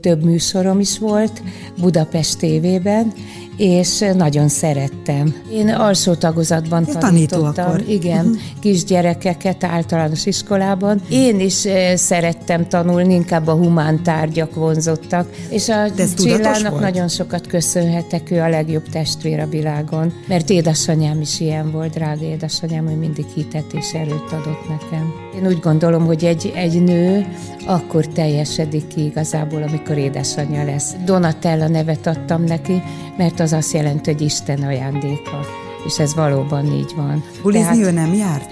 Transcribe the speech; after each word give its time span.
Több 0.00 0.24
műsorom 0.24 0.80
is 0.80 0.98
volt 0.98 1.42
Budapest 1.80 2.38
tévében, 2.38 3.12
és 3.56 4.04
nagyon 4.14 4.48
szerettem. 4.48 5.34
Én 5.52 5.68
alsó 5.68 6.14
tagozatban 6.14 6.84
tanítottam. 6.84 7.66
Akkor. 7.66 7.84
Igen, 7.88 8.24
uh-huh. 8.24 8.40
kisgyerekeket 8.60 9.64
általános 9.64 10.26
iskolában. 10.26 11.00
Én 11.08 11.40
is 11.40 11.66
szerettem 11.94 12.68
tanulni, 12.68 13.14
inkább 13.14 13.46
a 13.46 13.52
humán 13.52 14.02
tárgyak 14.02 14.54
vonzottak. 14.54 15.30
És 15.48 15.68
a 15.68 15.86
Csillának 16.18 16.80
nagyon 16.80 17.08
sokat 17.08 17.46
köszönhetek, 17.46 18.30
ő 18.30 18.40
a 18.40 18.48
legjobb 18.48 18.88
testvér 18.88 19.40
a 19.40 19.48
világon. 19.48 20.12
Mert 20.28 20.50
édesanyám 20.50 21.20
is 21.20 21.40
ilyen 21.40 21.70
volt, 21.70 21.92
drága 21.92 22.24
édesanyám, 22.24 22.84
hogy 22.84 22.98
mindig 22.98 23.24
hitet 23.34 23.72
és 23.72 23.92
erőt 23.92 24.32
adott 24.32 24.68
nekem. 24.68 25.12
Én 25.36 25.46
úgy 25.46 25.60
gondolom, 25.60 26.06
hogy 26.06 26.24
egy, 26.24 26.52
egy 26.54 26.82
nő 26.82 27.26
akkor 27.66 28.06
teljesedik 28.06 28.86
ki 28.86 29.04
igazából, 29.04 29.62
amikor 29.62 29.98
édesanyja 29.98 30.64
lesz. 30.64 30.94
Donatella 31.04 31.68
nevet 31.68 32.06
adtam 32.06 32.44
neki, 32.44 32.82
mert 33.16 33.40
az 33.40 33.49
azt 33.52 33.72
jelenti, 33.72 34.12
hogy 34.12 34.20
Isten 34.20 34.62
ajándéka 34.62 35.40
és 35.84 35.98
ez 35.98 36.14
valóban 36.14 36.66
így 36.66 36.92
van. 36.96 37.24
Bulizni 37.42 37.62
Tehát, 37.62 37.86
ő 37.86 37.90
nem 37.90 38.14
járt? 38.14 38.50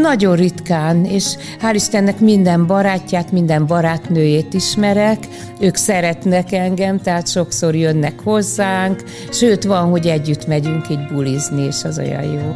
Nagyon 0.00 0.36
ritkán, 0.36 1.04
és 1.04 1.36
hál' 1.62 1.74
Istennek 1.74 2.20
minden 2.20 2.66
barátját, 2.66 3.32
minden 3.32 3.66
barátnőjét 3.66 4.54
ismerek, 4.54 5.18
ők 5.60 5.76
szeretnek 5.76 6.52
engem, 6.52 7.00
tehát 7.00 7.28
sokszor 7.28 7.74
jönnek 7.74 8.20
hozzánk, 8.24 9.04
sőt 9.30 9.64
van, 9.64 9.90
hogy 9.90 10.06
együtt 10.06 10.46
megyünk 10.46 10.90
így 10.90 11.06
bulizni, 11.12 11.62
és 11.62 11.84
az 11.84 11.98
olyan 11.98 12.24
jó. 12.24 12.54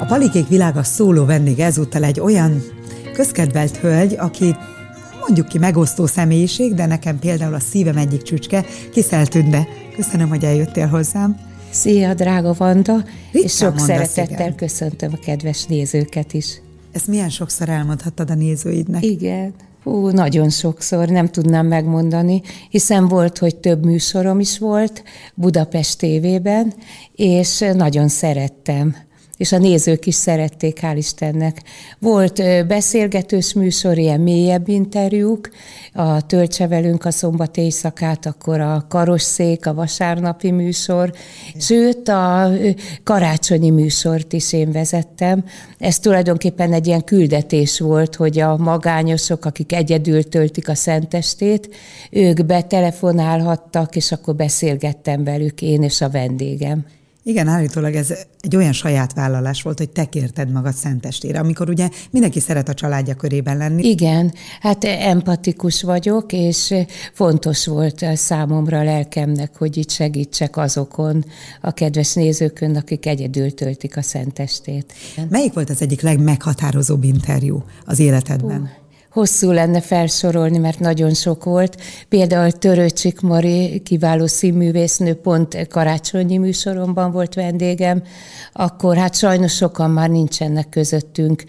A 0.00 0.04
Palikék 0.08 0.48
világa 0.48 0.82
szóló 0.82 1.24
vendég 1.24 1.58
ezúttal 1.60 2.04
egy 2.04 2.20
olyan 2.20 2.62
közkedvelt 3.12 3.76
hölgy, 3.76 4.14
aki 4.18 4.56
mondjuk 5.26 5.48
ki 5.48 5.58
megosztó 5.58 6.06
személyiség, 6.06 6.74
de 6.74 6.86
nekem 6.86 7.18
például 7.18 7.54
a 7.54 7.60
szívem 7.60 7.96
egyik 7.96 8.22
csücske, 8.22 8.64
Kiszeltünde. 8.92 9.68
Köszönöm, 9.96 10.28
hogy 10.28 10.44
eljöttél 10.44 10.86
hozzám. 10.86 11.36
Szia, 11.70 12.14
drága 12.14 12.54
Vanda, 12.58 12.94
Ritkán 12.94 13.42
és 13.42 13.56
sok 13.56 13.78
szeretettel 13.78 14.34
igen. 14.34 14.54
köszöntöm 14.54 15.10
a 15.12 15.18
kedves 15.24 15.64
nézőket 15.64 16.32
is. 16.32 16.60
Ezt 16.92 17.06
milyen 17.06 17.28
sokszor 17.30 17.68
elmondhattad 17.68 18.30
a 18.30 18.34
nézőidnek? 18.34 19.04
Igen. 19.04 19.54
Hú, 19.82 20.08
nagyon 20.08 20.50
sokszor, 20.50 21.08
nem 21.08 21.28
tudnám 21.28 21.66
megmondani, 21.66 22.42
hiszen 22.70 23.08
volt, 23.08 23.38
hogy 23.38 23.56
több 23.56 23.84
műsorom 23.84 24.40
is 24.40 24.58
volt 24.58 25.02
Budapest 25.34 25.98
tévében, 25.98 26.74
és 27.14 27.64
nagyon 27.74 28.08
szerettem 28.08 28.96
és 29.36 29.52
a 29.52 29.58
nézők 29.58 30.06
is 30.06 30.14
szerették, 30.14 30.78
hál' 30.82 30.94
Istennek. 30.96 31.62
Volt 31.98 32.66
beszélgetős 32.66 33.52
műsor, 33.52 33.98
ilyen 33.98 34.20
mélyebb 34.20 34.68
interjúk, 34.68 35.50
a 35.92 36.26
Töltse 36.26 36.66
velünk 36.66 37.04
a 37.04 37.10
szombat 37.10 37.56
éjszakát, 37.56 38.26
akkor 38.26 38.60
a 38.60 38.86
karosszék, 38.88 39.66
a 39.66 39.74
vasárnapi 39.74 40.50
műsor, 40.50 41.12
sőt 41.58 42.08
a 42.08 42.50
karácsonyi 43.02 43.70
műsort 43.70 44.32
is 44.32 44.52
én 44.52 44.72
vezettem. 44.72 45.44
Ez 45.78 45.98
tulajdonképpen 45.98 46.72
egy 46.72 46.86
ilyen 46.86 47.04
küldetés 47.04 47.80
volt, 47.80 48.14
hogy 48.14 48.38
a 48.38 48.56
magányosok, 48.56 49.44
akik 49.44 49.72
egyedül 49.72 50.28
töltik 50.28 50.68
a 50.68 50.74
szentestét, 50.74 51.74
ők 52.10 52.44
betelefonálhattak, 52.44 53.96
és 53.96 54.12
akkor 54.12 54.34
beszélgettem 54.34 55.24
velük 55.24 55.62
én 55.62 55.82
és 55.82 56.00
a 56.00 56.10
vendégem. 56.10 56.84
Igen, 57.28 57.48
állítólag 57.48 57.94
ez 57.94 58.14
egy 58.40 58.56
olyan 58.56 58.72
saját 58.72 59.12
vállalás 59.12 59.62
volt, 59.62 59.78
hogy 59.78 59.90
te 59.90 60.04
kérted 60.04 60.50
magad 60.52 60.74
szentestére, 60.74 61.38
amikor 61.38 61.68
ugye 61.68 61.88
mindenki 62.10 62.40
szeret 62.40 62.68
a 62.68 62.74
családja 62.74 63.14
körében 63.14 63.56
lenni. 63.56 63.88
Igen, 63.88 64.32
hát 64.60 64.84
empatikus 64.84 65.82
vagyok, 65.82 66.32
és 66.32 66.74
fontos 67.12 67.66
volt 67.66 68.04
számomra 68.14 68.78
a 68.78 68.84
lelkemnek, 68.84 69.56
hogy 69.56 69.76
itt 69.76 69.90
segítsek 69.90 70.56
azokon 70.56 71.24
a 71.60 71.70
kedves 71.70 72.14
nézőkön, 72.14 72.76
akik 72.76 73.06
egyedül 73.06 73.54
töltik 73.54 73.96
a 73.96 74.02
szentestét. 74.02 74.92
Melyik 75.28 75.52
volt 75.52 75.70
az 75.70 75.82
egyik 75.82 76.00
legmeghatározóbb 76.00 77.04
interjú 77.04 77.64
az 77.84 77.98
életedben? 77.98 78.60
Uh 78.60 78.84
hosszú 79.16 79.50
lenne 79.50 79.80
felsorolni, 79.80 80.58
mert 80.58 80.78
nagyon 80.78 81.14
sok 81.14 81.44
volt. 81.44 81.76
Például 82.08 82.50
Törőcsik 82.50 83.20
Mari, 83.20 83.80
kiváló 83.84 84.26
színművésznő, 84.26 85.14
pont 85.14 85.68
karácsonyi 85.68 86.38
műsoromban 86.38 87.10
volt 87.10 87.34
vendégem, 87.34 88.02
akkor 88.52 88.96
hát 88.96 89.16
sajnos 89.16 89.54
sokan 89.54 89.90
már 89.90 90.10
nincsenek 90.10 90.68
közöttünk. 90.68 91.44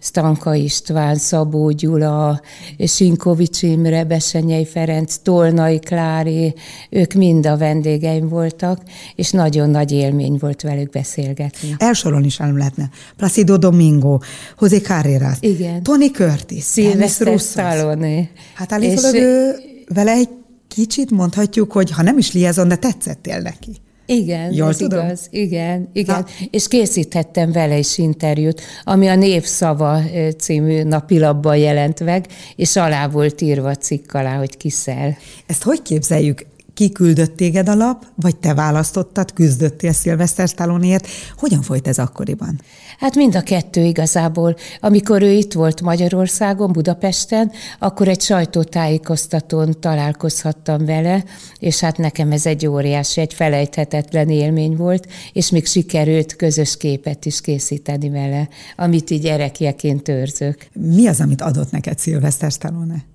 Stanka 0.00 0.54
István, 0.54 1.14
Szabó 1.14 1.70
Gyula, 1.70 2.40
Sinkovics 2.78 3.62
Imre, 3.62 4.04
Besenyei 4.04 4.66
Ferenc, 4.66 5.16
Tolnai 5.16 5.78
Klári, 5.78 6.54
ők 6.90 7.12
mind 7.12 7.46
a 7.46 7.56
vendégeim 7.56 8.28
voltak, 8.28 8.80
és 9.14 9.30
nagyon 9.30 9.70
nagy 9.70 9.92
élmény 9.92 10.36
volt 10.40 10.62
velük 10.62 10.90
beszélgetni. 10.90 11.74
Elsorolni 11.78 12.28
sem 12.28 12.58
lehetne. 12.58 12.90
Placido 13.16 13.56
Domingo, 13.56 14.18
José 14.60 14.78
Carreras, 14.78 15.36
Igen. 15.40 15.82
Tony 15.82 16.10
Curtis, 16.44 16.64
Sylvester 16.64 17.38
Stallone. 17.38 18.28
Hát 18.54 18.72
állítólag 18.72 19.14
és... 19.14 19.20
ő 19.20 19.54
vele 19.88 20.12
egy 20.12 20.28
kicsit 20.68 21.10
mondhatjuk, 21.10 21.72
hogy 21.72 21.90
ha 21.90 22.02
nem 22.02 22.18
is 22.18 22.32
liazon, 22.32 22.68
de 22.68 22.76
tetszettél 22.76 23.38
neki. 23.38 23.76
Igen, 24.06 24.52
Jól 24.52 24.68
ez 24.68 24.76
tudom? 24.76 25.04
igaz. 25.04 25.26
Igen, 25.30 25.88
igen. 25.92 26.18
Na. 26.18 26.46
És 26.50 26.68
készíthettem 26.68 27.52
vele 27.52 27.78
is 27.78 27.98
interjút, 27.98 28.60
ami 28.84 29.08
a 29.08 29.14
Névszava 29.14 30.00
című 30.38 30.82
napilapban 30.82 31.56
jelent 31.56 32.04
meg, 32.04 32.26
és 32.56 32.76
alá 32.76 33.08
volt 33.08 33.40
írva 33.40 33.74
cikk 33.74 34.12
alá, 34.12 34.36
hogy 34.36 34.56
kiszel. 34.56 35.16
Ezt 35.46 35.62
hogy 35.62 35.82
képzeljük? 35.82 36.46
Ki 36.74 36.92
küldött 36.92 37.36
téged 37.36 37.68
a 37.68 37.74
lap, 37.74 38.06
vagy 38.14 38.36
te 38.36 38.54
választottad, 38.54 39.32
küzdöttél 39.32 39.92
Szilveszter 39.92 40.48
Stallóniért? 40.48 41.06
Hogyan 41.36 41.62
folyt 41.62 41.88
ez 41.88 41.98
akkoriban? 41.98 42.60
Hát 43.04 43.14
mind 43.14 43.34
a 43.34 43.42
kettő 43.42 43.84
igazából. 43.84 44.56
Amikor 44.80 45.22
ő 45.22 45.30
itt 45.30 45.52
volt 45.52 45.80
Magyarországon, 45.80 46.72
Budapesten, 46.72 47.50
akkor 47.78 48.08
egy 48.08 48.20
sajtótájékoztatón 48.20 49.80
találkozhattam 49.80 50.84
vele, 50.84 51.24
és 51.58 51.80
hát 51.80 51.98
nekem 51.98 52.32
ez 52.32 52.46
egy 52.46 52.66
óriási, 52.66 53.20
egy 53.20 53.34
felejthetetlen 53.34 54.30
élmény 54.30 54.76
volt, 54.76 55.06
és 55.32 55.50
még 55.50 55.66
sikerült 55.66 56.36
közös 56.36 56.76
képet 56.76 57.24
is 57.24 57.40
készíteni 57.40 58.10
vele, 58.10 58.48
amit 58.76 59.10
így 59.10 59.22
gyerekjeként 59.22 60.08
őrzök. 60.08 60.66
Mi 60.72 61.06
az, 61.06 61.20
amit 61.20 61.40
adott 61.40 61.70
neked 61.70 61.98
Szilveszter 61.98 62.50
Stallone? 62.50 63.13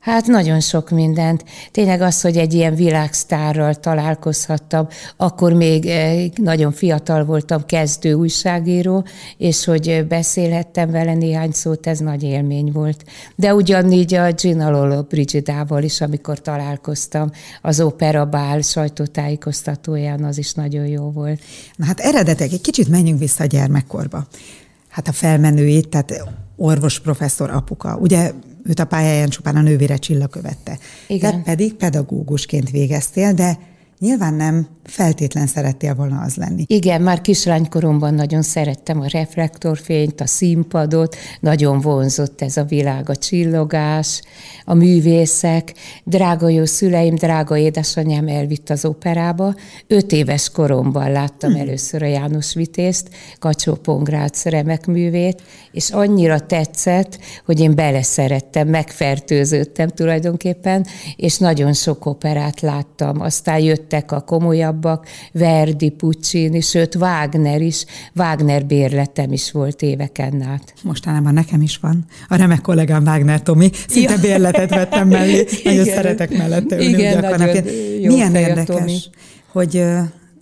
Hát 0.00 0.26
nagyon 0.26 0.60
sok 0.60 0.90
mindent. 0.90 1.44
Tényleg 1.70 2.00
az, 2.00 2.20
hogy 2.20 2.36
egy 2.36 2.54
ilyen 2.54 2.74
világsztárral 2.74 3.74
találkozhattam, 3.74 4.88
akkor 5.16 5.52
még 5.52 5.86
eh, 5.86 6.24
nagyon 6.34 6.72
fiatal 6.72 7.24
voltam, 7.24 7.66
kezdő 7.66 8.12
újságíró, 8.12 9.04
és 9.36 9.64
hogy 9.64 10.06
beszélhettem 10.08 10.90
vele 10.90 11.14
néhány 11.14 11.50
szót, 11.50 11.86
ez 11.86 11.98
nagy 11.98 12.22
élmény 12.22 12.72
volt. 12.72 13.04
De 13.36 13.54
ugyanígy 13.54 14.14
a 14.14 14.32
Gina 14.32 14.70
Lolo 14.70 15.02
Brigidával 15.02 15.82
is, 15.82 16.00
amikor 16.00 16.40
találkoztam, 16.40 17.30
az 17.62 17.80
Opera 17.80 18.24
Bál 18.24 18.60
sajtótájékoztatóján, 18.60 20.24
az 20.24 20.38
is 20.38 20.52
nagyon 20.52 20.86
jó 20.86 21.10
volt. 21.10 21.40
Na 21.76 21.84
hát 21.84 22.00
eredetek, 22.00 22.52
egy 22.52 22.60
kicsit 22.60 22.88
menjünk 22.88 23.18
vissza 23.18 23.44
a 23.44 23.46
gyermekkorba. 23.46 24.26
Hát 24.88 25.08
a 25.08 25.12
felmenőjét, 25.12 25.88
tehát 25.88 26.24
orvos 26.56 27.00
professzor 27.00 27.50
apuka. 27.50 27.96
Ugye 27.96 28.32
őt 28.68 28.80
a 28.80 28.84
pályáján 28.84 29.28
csupán 29.28 29.56
a 29.56 29.60
nővére 29.60 29.96
Csilla 29.96 30.26
követte. 30.26 30.78
Igen. 31.06 31.30
Te 31.30 31.42
pedig 31.44 31.74
pedagógusként 31.74 32.70
végeztél, 32.70 33.32
de 33.32 33.58
Nyilván 33.98 34.34
nem 34.34 34.66
feltétlen 34.84 35.46
szerettél 35.46 35.94
volna 35.94 36.20
az 36.20 36.34
lenni. 36.34 36.64
Igen, 36.66 37.02
már 37.02 37.20
kislánykoromban 37.20 38.14
nagyon 38.14 38.42
szerettem 38.42 39.00
a 39.00 39.06
reflektorfényt, 39.06 40.20
a 40.20 40.26
színpadot, 40.26 41.16
nagyon 41.40 41.80
vonzott 41.80 42.42
ez 42.42 42.56
a 42.56 42.64
világ, 42.64 43.08
a 43.08 43.16
csillogás, 43.16 44.22
a 44.64 44.74
művészek. 44.74 45.74
Drága 46.04 46.48
jó 46.48 46.64
szüleim, 46.64 47.14
drága 47.14 47.56
édesanyám 47.56 48.28
elvitt 48.28 48.70
az 48.70 48.84
operába. 48.84 49.54
Öt 49.86 50.12
éves 50.12 50.50
koromban 50.50 51.12
láttam 51.12 51.50
hmm. 51.50 51.60
először 51.60 52.02
a 52.02 52.06
János 52.06 52.54
Vitézt, 52.54 53.08
Kacsó 53.38 53.74
Pongrác 53.74 54.44
remek 54.44 54.86
művét, 54.86 55.42
és 55.72 55.90
annyira 55.90 56.40
tetszett, 56.40 57.18
hogy 57.44 57.60
én 57.60 57.74
beleszerettem, 57.74 58.68
megfertőződtem 58.68 59.88
tulajdonképpen, 59.88 60.86
és 61.16 61.38
nagyon 61.38 61.72
sok 61.72 62.06
operát 62.06 62.60
láttam. 62.60 63.20
Aztán 63.20 63.58
jött 63.58 63.87
jöttek 63.90 64.12
a 64.12 64.20
komolyabbak, 64.20 65.06
Verdi, 65.32 65.90
Puccini, 65.90 66.60
sőt 66.60 66.94
Wagner 66.94 67.60
is, 67.60 67.84
Wagner 68.14 68.66
bérletem 68.66 69.32
is 69.32 69.52
volt 69.52 69.82
éveken 69.82 70.42
át. 70.42 70.74
Mostanában 70.82 71.34
nekem 71.34 71.60
is 71.60 71.78
van. 71.78 72.04
A 72.28 72.36
remek 72.36 72.60
kollégám 72.60 73.02
Wagner 73.04 73.42
Tomi, 73.42 73.70
szinte 73.88 74.12
ja. 74.12 74.20
bérletet 74.20 74.70
vettem 74.70 75.08
mellé, 75.08 75.44
nagyon 75.64 75.84
szeretek 75.84 76.36
mellette 76.36 76.76
ülni. 76.76 76.88
Igen, 76.88 77.18
ugye 77.18 77.36
nagyon 77.36 77.64
jó 78.00 78.14
Milyen 78.14 78.34
érdekes, 78.34 78.76
Tomi. 78.76 78.98
hogy 79.52 79.84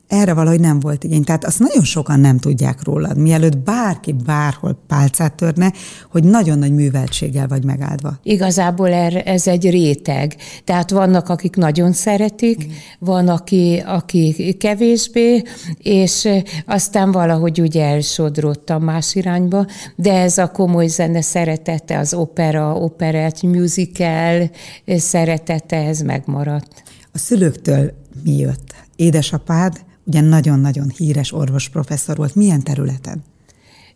erre 0.08 0.32
valahogy 0.34 0.60
nem 0.60 0.80
volt 0.80 1.04
igény. 1.04 1.24
Tehát 1.24 1.44
azt 1.44 1.58
nagyon 1.58 1.84
sokan 1.84 2.20
nem 2.20 2.38
tudják 2.38 2.84
rólad, 2.84 3.16
mielőtt 3.16 3.58
bárki 3.58 4.12
bárhol 4.12 4.78
pálcát 4.86 5.34
törne, 5.34 5.72
hogy 6.10 6.24
nagyon 6.24 6.58
nagy 6.58 6.72
műveltséggel 6.72 7.46
vagy 7.48 7.64
megáldva. 7.64 8.18
Igazából 8.22 8.92
er, 8.92 9.22
ez 9.24 9.46
egy 9.46 9.70
réteg. 9.70 10.36
Tehát 10.64 10.90
vannak, 10.90 11.28
akik 11.28 11.56
nagyon 11.56 11.92
szeretik, 11.92 12.66
mm. 12.66 12.70
van, 12.98 13.28
aki, 13.28 13.82
aki 13.86 14.56
kevésbé, 14.60 15.42
és 15.78 16.28
aztán 16.66 17.12
valahogy 17.12 17.60
ugye 17.60 17.84
elsodrottam 17.84 18.82
más 18.82 19.14
irányba, 19.14 19.66
de 19.96 20.12
ez 20.12 20.38
a 20.38 20.50
komoly 20.50 20.86
zene 20.86 21.20
szeretete, 21.20 21.98
az 21.98 22.14
opera, 22.14 22.74
operett, 22.74 23.42
musical 23.42 24.50
szeretete, 24.86 25.76
ez 25.76 26.00
megmaradt. 26.00 26.82
A 27.12 27.18
szülőktől 27.18 27.92
mi 28.24 28.36
jött? 28.36 28.74
Édesapád 28.96 29.84
ugye 30.06 30.20
nagyon-nagyon 30.20 30.88
híres 30.88 31.32
orvos 31.32 31.68
professzor 31.68 32.16
volt. 32.16 32.34
Milyen 32.34 32.62
területen? 32.62 33.22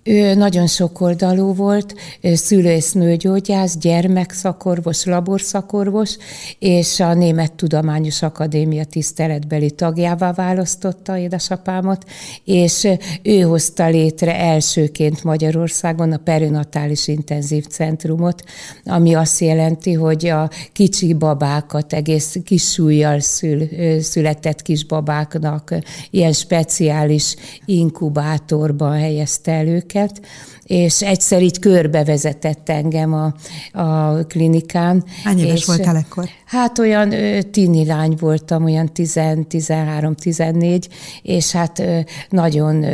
Ő 0.04 0.34
nagyon 0.34 0.66
sokoldalú 0.66 1.54
volt, 1.54 1.94
szülésznőgyógyász, 2.22 3.76
gyermekszakorvos, 3.78 5.04
laborszakorvos, 5.04 6.16
és 6.58 7.00
a 7.00 7.14
Német 7.14 7.52
Tudományos 7.52 8.22
Akadémia 8.22 8.84
tiszteletbeli 8.84 9.70
tagjává 9.70 10.32
választotta 10.32 11.18
édesapámat, 11.18 12.04
és 12.44 12.88
ő 13.22 13.40
hozta 13.40 13.88
létre 13.88 14.38
elsőként 14.38 15.24
Magyarországon 15.24 16.12
a 16.12 16.16
perinatális 16.16 17.08
intenzív 17.08 17.66
centrumot, 17.66 18.44
ami 18.84 19.14
azt 19.14 19.40
jelenti, 19.40 19.92
hogy 19.92 20.26
a 20.26 20.50
kicsi 20.72 21.14
babákat, 21.14 21.92
egész 21.92 22.36
kis 22.44 22.70
súlyjal 22.70 23.20
szül, 23.20 23.68
született 24.00 24.62
kisbabáknak 24.62 25.74
ilyen 26.10 26.32
speciális 26.32 27.36
inkubátorban 27.64 28.92
helyezte 28.92 29.52
el 29.52 29.66
őket, 29.66 29.88
őket, 30.00 30.20
és 30.62 31.02
egyszer 31.02 31.42
így 31.42 31.58
körbevezetett 31.58 32.68
engem 32.68 33.14
a, 33.14 33.34
a 33.80 34.24
klinikán. 34.26 35.04
Hány 35.24 35.38
éves 35.38 35.60
és, 35.60 35.66
voltál 35.66 35.96
ekkor? 35.96 36.28
Hát 36.50 36.78
olyan 36.78 37.14
tini 37.50 37.86
lány 37.86 38.16
voltam, 38.18 38.64
olyan 38.64 38.90
13-14, 38.94 40.86
és 41.22 41.52
hát 41.52 41.82
nagyon 42.30 42.84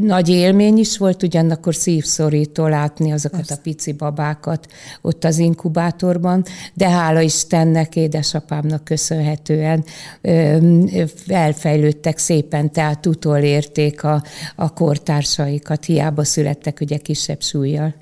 nagy 0.00 0.28
élmény 0.28 0.78
is 0.78 0.98
volt, 0.98 1.22
ugyanakkor 1.22 1.74
szívszorító 1.74 2.66
látni 2.66 3.12
azokat 3.12 3.38
Persze. 3.38 3.54
a 3.54 3.58
pici 3.62 3.92
babákat 3.92 4.66
ott 5.02 5.24
az 5.24 5.38
inkubátorban, 5.38 6.44
de 6.74 6.90
hála 6.90 7.20
Istennek, 7.20 7.96
édesapámnak 7.96 8.84
köszönhetően 8.84 9.84
elfejlődtek 11.26 12.18
szépen, 12.18 12.72
tehát 12.72 13.06
utolérték 13.06 14.04
a, 14.04 14.22
a 14.56 14.72
kortársaikat, 14.72 15.84
hiába 15.84 16.24
születtek 16.24 16.80
ugye 16.80 16.96
kisebb 16.96 17.42
súlyjal. 17.42 17.94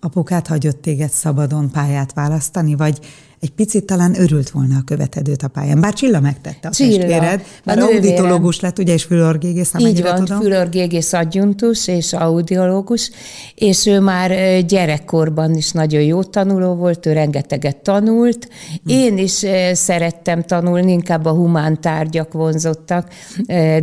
Apukát 0.00 0.46
hagyott 0.46 0.82
téged 0.82 1.10
szabadon 1.10 1.70
pályát 1.70 2.12
választani, 2.12 2.74
vagy 2.74 2.98
egy 3.40 3.50
picit 3.50 3.84
talán 3.84 4.20
örült 4.20 4.50
volna 4.50 4.76
a 4.76 4.82
követedőt 4.84 5.42
a 5.42 5.48
pályán. 5.48 5.80
Bár 5.80 5.92
Csilla 5.92 6.20
megtette 6.20 6.68
a 6.68 6.70
Csilla, 6.70 6.96
testvéred, 6.96 7.44
mert 7.64 7.80
auditológus 7.80 8.60
lett, 8.60 8.78
ugye, 8.78 8.92
és 8.92 9.04
fülorgégész, 9.04 9.72
Így 9.78 10.02
van, 10.02 10.14
tudom. 10.14 10.40
fülorgégész 10.40 11.12
adjuntus 11.12 11.88
és 11.88 12.12
audiológus, 12.12 13.10
és 13.54 13.86
ő 13.86 14.00
már 14.00 14.60
gyerekkorban 14.64 15.54
is 15.54 15.72
nagyon 15.72 16.02
jó 16.02 16.22
tanuló 16.22 16.74
volt, 16.74 17.06
ő 17.06 17.12
rengeteget 17.12 17.76
tanult. 17.76 18.48
Hm. 18.84 18.90
Én 18.90 19.18
is 19.18 19.44
szerettem 19.72 20.42
tanulni, 20.42 20.92
inkább 20.92 21.24
a 21.24 21.32
humán 21.32 21.80
tárgyak 21.80 22.32
vonzottak, 22.32 23.08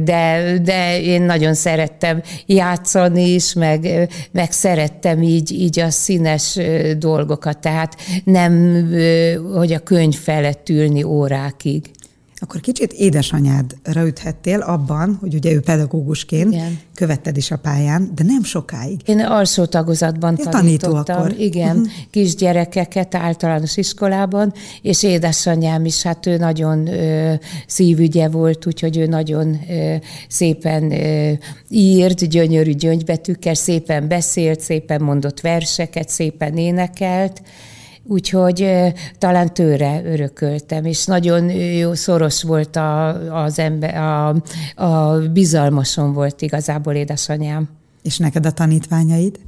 de, 0.04 0.58
de 0.64 1.02
én 1.02 1.22
nagyon 1.22 1.54
szerettem 1.54 2.22
játszani 2.46 3.34
is, 3.34 3.54
meg, 3.54 4.10
meg 4.32 4.52
szerettem 4.52 5.22
így, 5.22 5.52
így 5.52 5.80
a 5.80 5.90
színes 5.90 6.60
dolgokat, 6.98 7.60
tehát 7.60 7.96
nem 8.24 8.52
hogy 9.54 9.74
a 9.74 9.80
könyv 9.80 10.16
felett 10.16 10.70
ülni 10.70 11.04
órákig. 11.04 11.92
Akkor 12.44 12.62
kicsit 12.62 12.94
édesanyádra 12.94 14.06
üthettél 14.06 14.60
abban, 14.60 15.18
hogy 15.22 15.34
ugye 15.34 15.52
ő 15.52 15.60
pedagógusként 15.60 16.54
igen. 16.54 16.80
követted 16.96 17.38
is 17.38 17.52
a 17.52 17.58
pályán, 17.58 18.12
de 18.16 18.24
nem 18.24 18.44
sokáig. 18.44 19.02
Én 19.06 19.20
alsó 19.20 19.66
tagozatban 19.66 20.36
ja, 20.44 20.50
tanítottam. 20.50 21.18
Akkor. 21.18 21.36
Igen, 21.38 21.76
uh-huh. 21.76 21.92
kisgyerekeket 22.12 23.16
általános 23.16 23.78
iskolában, 23.78 24.54
és 24.82 25.04
édesanyám 25.04 25.86
is, 25.86 26.02
hát 26.02 26.26
ő 26.26 26.38
nagyon 26.38 26.88
ö, 26.88 27.34
szívügye 27.68 28.28
volt, 28.28 28.66
úgyhogy 28.66 28.98
ő 28.98 29.06
nagyon 29.06 29.60
ö, 29.70 29.96
szépen 30.28 30.92
ö, 30.92 31.32
írt, 31.70 32.30
gyönyörű 32.30 32.72
gyöngybetűkkel, 32.72 33.54
szépen 33.54 34.08
beszélt, 34.08 34.60
szépen 34.60 35.02
mondott 35.02 35.42
verseket, 35.42 36.10
szépen 36.10 36.58
énekelt, 36.58 37.42
úgyhogy 38.04 38.68
talán 39.18 39.54
tőre 39.54 40.02
örököltem, 40.06 40.86
és 40.86 41.06
nagyon 41.06 41.50
jó, 41.50 41.94
szoros 41.94 42.44
volt 42.44 42.76
a, 42.76 43.08
az 43.44 43.60
ember, 43.60 43.96
a, 43.96 44.28
a 44.76 45.20
bizalmasom 45.34 46.14
volt 46.14 46.42
igazából 46.42 46.94
édesanyám. 46.94 47.70
És 48.02 48.18
neked 48.18 48.46
a 48.46 48.52
tanítványaid? 48.52 49.40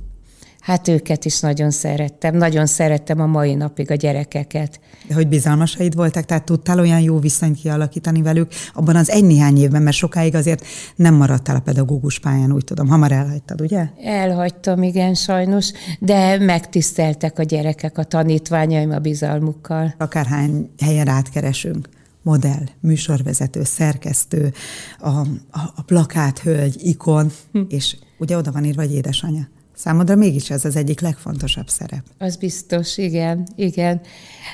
Hát 0.66 0.88
őket 0.88 1.26
is 1.26 1.40
nagyon 1.40 1.72
szerettem. 1.72 2.36
Nagyon 2.36 2.66
szerettem 2.66 3.20
a 3.20 3.26
mai 3.26 3.54
napig 3.54 3.92
a 3.92 3.96
gyerekeket. 3.96 4.80
De 5.08 5.14
hogy 5.14 5.28
bizalmasaid 5.28 5.96
voltak, 5.96 6.26
tehát 6.26 6.44
tudtál 6.44 6.80
olyan 6.80 7.00
jó 7.00 7.20
viszonyt 7.20 7.60
kialakítani 7.60 8.22
velük 8.22 8.52
abban 8.74 8.96
az 8.96 9.10
egy-néhány 9.10 9.58
évben, 9.58 9.82
mert 9.82 9.96
sokáig 9.96 10.36
azért 10.36 10.66
nem 10.96 11.14
maradtál 11.14 11.56
a 11.56 11.60
pedagógus 11.60 12.20
pályán, 12.20 12.52
úgy 12.52 12.64
tudom. 12.64 12.88
Hamar 12.88 13.12
elhagytad, 13.12 13.62
ugye? 13.62 13.88
Elhagytam, 14.04 14.84
igen, 14.84 15.14
sajnos, 15.14 15.72
de 16.00 16.38
megtiszteltek 16.38 17.40
a 17.40 17.44
gyerekek, 17.44 17.98
a 17.98 18.04
tanítványaim 18.04 18.92
a 18.92 19.00
bizalmukkal. 19.00 19.94
Akárhány 19.98 20.70
helyen 20.80 21.08
átkeresünk 21.08 21.90
modell, 22.22 22.64
műsorvezető, 22.80 23.64
szerkesztő, 23.64 24.54
a, 25.00 25.10
a, 25.10 25.28
a 25.76 25.82
plakáthölgy, 25.86 26.76
ikon, 26.80 27.32
hm. 27.52 27.62
és 27.68 27.98
ugye 28.18 28.38
oda 28.38 28.52
van 28.52 28.64
írva, 28.64 28.82
vagy 28.82 28.94
édesanyja. 28.94 29.48
Számodra 29.76 30.16
mégis 30.16 30.50
ez 30.50 30.66
az 30.66 30.76
egyik 30.76 31.00
legfontosabb 31.00 31.68
szerep. 31.70 32.04
Az 32.18 32.36
biztos, 32.36 32.98
igen, 32.98 33.48
igen. 33.56 34.02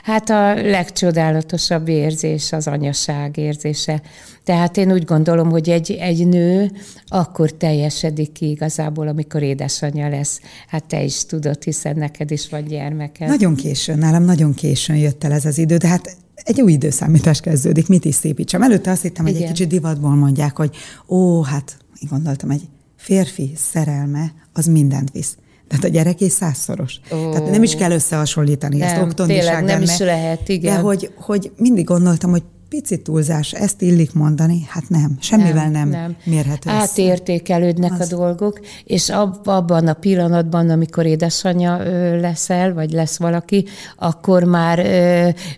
Hát 0.03 0.29
a 0.29 0.53
legcsodálatosabb 0.53 1.88
érzés 1.88 2.51
az 2.51 2.68
anyaság 2.68 3.38
érzése. 3.38 4.01
Tehát 4.44 4.77
én 4.77 4.91
úgy 4.91 5.03
gondolom, 5.03 5.50
hogy 5.50 5.69
egy, 5.69 5.91
egy 5.91 6.27
nő 6.27 6.71
akkor 7.07 7.51
teljesedik 7.51 8.31
ki 8.31 8.50
igazából, 8.50 9.07
amikor 9.07 9.41
édesanyja 9.41 10.09
lesz. 10.09 10.39
Hát 10.68 10.83
te 10.83 11.03
is 11.03 11.25
tudod, 11.25 11.63
hiszen 11.63 11.95
neked 11.95 12.31
is 12.31 12.50
van 12.50 12.63
gyermeked. 12.63 13.27
Nagyon 13.27 13.56
későn, 13.56 13.97
nálam 13.97 14.23
nagyon 14.23 14.53
későn 14.53 14.97
jött 14.97 15.23
el 15.23 15.31
ez 15.31 15.45
az 15.45 15.57
idő, 15.57 15.78
de 15.78 15.87
hát 15.87 16.18
egy 16.35 16.61
új 16.61 16.71
időszámítás 16.71 17.40
kezdődik, 17.40 17.87
mit 17.87 18.06
is 18.06 18.16
szépítsem. 18.16 18.61
Előtte 18.61 18.92
azt 18.92 19.01
hittem, 19.01 19.25
hogy 19.25 19.35
Igen. 19.35 19.47
egy 19.47 19.54
kicsit 19.54 19.69
divatból 19.69 20.16
mondják, 20.16 20.57
hogy 20.57 20.75
ó, 21.07 21.42
hát 21.42 21.78
én 22.01 22.09
gondoltam, 22.09 22.49
egy 22.49 22.61
férfi 23.01 23.53
szerelme 23.55 24.33
az 24.53 24.65
mindent 24.65 25.11
visz. 25.11 25.37
Tehát 25.67 25.83
a 25.83 25.87
gyerek 25.87 26.21
is 26.21 26.31
százszoros. 26.31 26.99
Oh. 27.09 27.31
Tehát 27.31 27.49
nem 27.51 27.63
is 27.63 27.75
kell 27.75 27.91
összehasonlítani 27.91 28.77
nem, 28.77 28.87
ezt 28.87 29.01
oktondiság 29.01 29.63
nem 29.63 29.79
benne, 29.79 29.93
is 29.93 29.97
lehet, 29.97 30.49
igen. 30.49 30.75
De 30.75 30.79
hogy, 30.79 31.11
hogy 31.15 31.51
mindig 31.57 31.85
gondoltam, 31.85 32.29
hogy 32.31 32.43
pici 32.71 33.01
túlzás, 33.01 33.54
ezt 33.54 33.81
illik 33.81 34.13
mondani, 34.13 34.66
hát 34.68 34.90
nem, 34.90 35.18
semmivel 35.19 35.69
nem, 35.69 35.90
nem, 35.90 35.90
nem. 35.90 36.16
mérhető. 36.23 36.69
Átértékelődnek 36.69 37.92
az... 37.92 38.11
a 38.11 38.16
dolgok, 38.16 38.59
és 38.83 39.09
abban 39.44 39.87
a 39.87 39.94
pillanatban, 39.94 40.69
amikor 40.69 41.06
édesanyja 41.06 41.78
leszel, 42.19 42.73
vagy 42.73 42.92
lesz 42.92 43.18
valaki, 43.18 43.66
akkor 43.97 44.44
már 44.44 44.85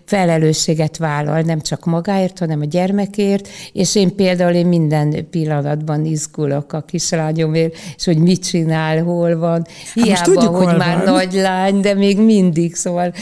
felelősséget 0.04 0.96
vállal, 0.96 1.40
nem 1.40 1.60
csak 1.60 1.84
magáért, 1.84 2.38
hanem 2.38 2.60
a 2.60 2.64
gyermekért, 2.64 3.48
és 3.72 3.94
én 3.94 4.14
például 4.14 4.54
én 4.54 4.66
minden 4.66 5.28
pillanatban 5.30 6.04
izgulok 6.04 6.72
a 6.72 6.80
kislányomért, 6.80 7.74
és 7.96 8.04
hogy 8.04 8.18
mit 8.18 8.44
csinál, 8.44 9.02
hol 9.02 9.38
van. 9.38 9.66
Hiába, 9.94 10.14
hát 10.14 10.24
tudjuk, 10.24 10.56
hogy 10.56 10.76
már 10.76 11.04
van. 11.04 11.12
nagy 11.12 11.32
lány, 11.32 11.80
de 11.80 11.94
még 11.94 12.20
mindig, 12.20 12.74
szóval 12.74 13.12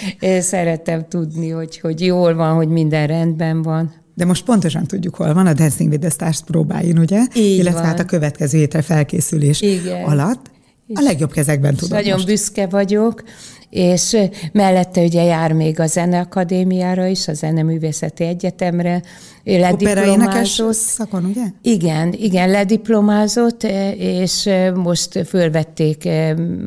szeretem 0.41 1.05
tudni, 1.09 1.51
hogy, 1.51 1.79
hogy 1.79 2.01
jól 2.01 2.35
van, 2.35 2.55
hogy 2.55 2.69
minden 2.69 3.07
rendben 3.07 3.63
van. 3.63 3.82
De 4.15 4.25
most 4.25 4.45
pontosan 4.45 4.87
tudjuk, 4.87 5.15
hol 5.15 5.35
van 5.35 5.47
a 5.47 5.53
Dancing 5.53 5.91
with 5.91 6.01
the 6.01 6.11
Stars 6.11 6.41
próbáin, 6.47 6.99
ugye? 6.99 7.21
Így 7.35 7.59
Illetve 7.59 7.81
van. 7.81 7.85
hát 7.89 8.01
a 8.01 8.05
következő 8.05 8.59
hétre 8.59 8.83
felkészülés 8.83 9.61
Igen. 9.61 10.05
alatt. 10.05 10.51
A 10.95 11.01
legjobb 11.01 11.33
kezekben 11.33 11.75
tudom 11.75 11.99
Nagyon 11.99 12.13
most. 12.13 12.27
büszke 12.27 12.67
vagyok, 12.67 13.23
és 13.71 14.17
mellette 14.53 15.03
ugye 15.03 15.23
jár 15.23 15.53
még 15.53 15.81
a 15.81 15.87
Zeneakadémiára 15.87 17.07
is, 17.07 17.29
a 17.29 17.35
Zeneművészeti 17.35 18.25
Egyetemre, 18.25 19.03
lediplomázott. 19.45 20.73
szakon, 20.73 21.25
ugye? 21.25 21.45
Igen, 21.63 22.13
igen, 22.13 22.51
lediplomázott, 22.51 23.63
és 23.97 24.49
most 24.75 25.27
fölvették 25.27 26.09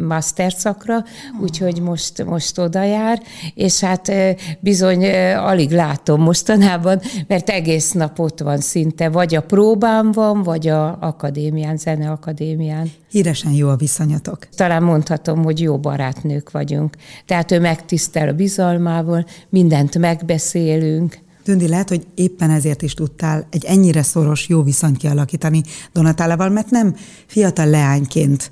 master 0.08 0.53
szakra, 0.53 1.03
úgyhogy 1.41 1.82
most, 1.82 2.25
most 2.25 2.60
oda 2.60 2.84
jár, 2.84 3.22
és 3.53 3.79
hát 3.79 4.12
bizony 4.60 5.05
alig 5.36 5.72
látom 5.72 6.22
mostanában, 6.22 7.01
mert 7.27 7.50
egész 7.50 7.91
nap 7.91 8.20
ott 8.20 8.39
van 8.39 8.58
szinte, 8.58 9.10
vagy 9.10 9.36
a 9.36 9.41
próbán 9.41 10.12
van, 10.12 10.44
vagy 10.44 10.67
a 10.67 10.98
akadémián, 11.01 11.77
zeneakadémián. 11.77 12.91
Híresen 13.10 13.51
jó 13.51 13.70
a 13.70 13.75
viszonyatok. 13.75 14.48
Talán 14.55 14.84
mondhatom, 14.84 15.44
hogy 15.44 15.62
jó 15.62 15.77
barátnők 15.77 16.51
vagyunk. 16.51 16.96
Tehát 17.25 17.51
ő 17.51 17.60
megtisztel 17.60 18.27
a 18.27 18.34
bizalmával, 18.34 19.25
mindent 19.50 19.98
megbeszélünk, 19.98 21.24
Tündi, 21.46 21.68
lehet, 21.68 21.90
hogy 21.90 22.08
éppen 22.16 22.50
ezért 22.50 22.82
is 22.82 22.94
tudtál 22.94 23.48
egy 23.50 23.66
ennyire 23.66 24.04
szoros, 24.04 24.48
jó 24.48 24.64
viszonyt 24.64 24.98
kialakítani 24.98 25.62
Donatálával, 25.94 26.50
mert 26.50 26.70
nem 26.70 26.96
fiatal 27.25 27.70
leányként 27.70 28.52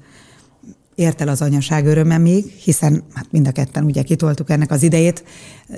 ért 0.95 1.21
el 1.21 1.27
az 1.27 1.41
anyaság 1.41 1.85
öröme 1.85 2.17
még, 2.17 2.45
hiszen 2.45 3.03
hát 3.13 3.27
mind 3.31 3.47
a 3.47 3.51
ketten 3.51 3.83
ugye 3.83 4.01
kitoltuk 4.01 4.49
ennek 4.49 4.71
az 4.71 4.83
idejét, 4.83 5.23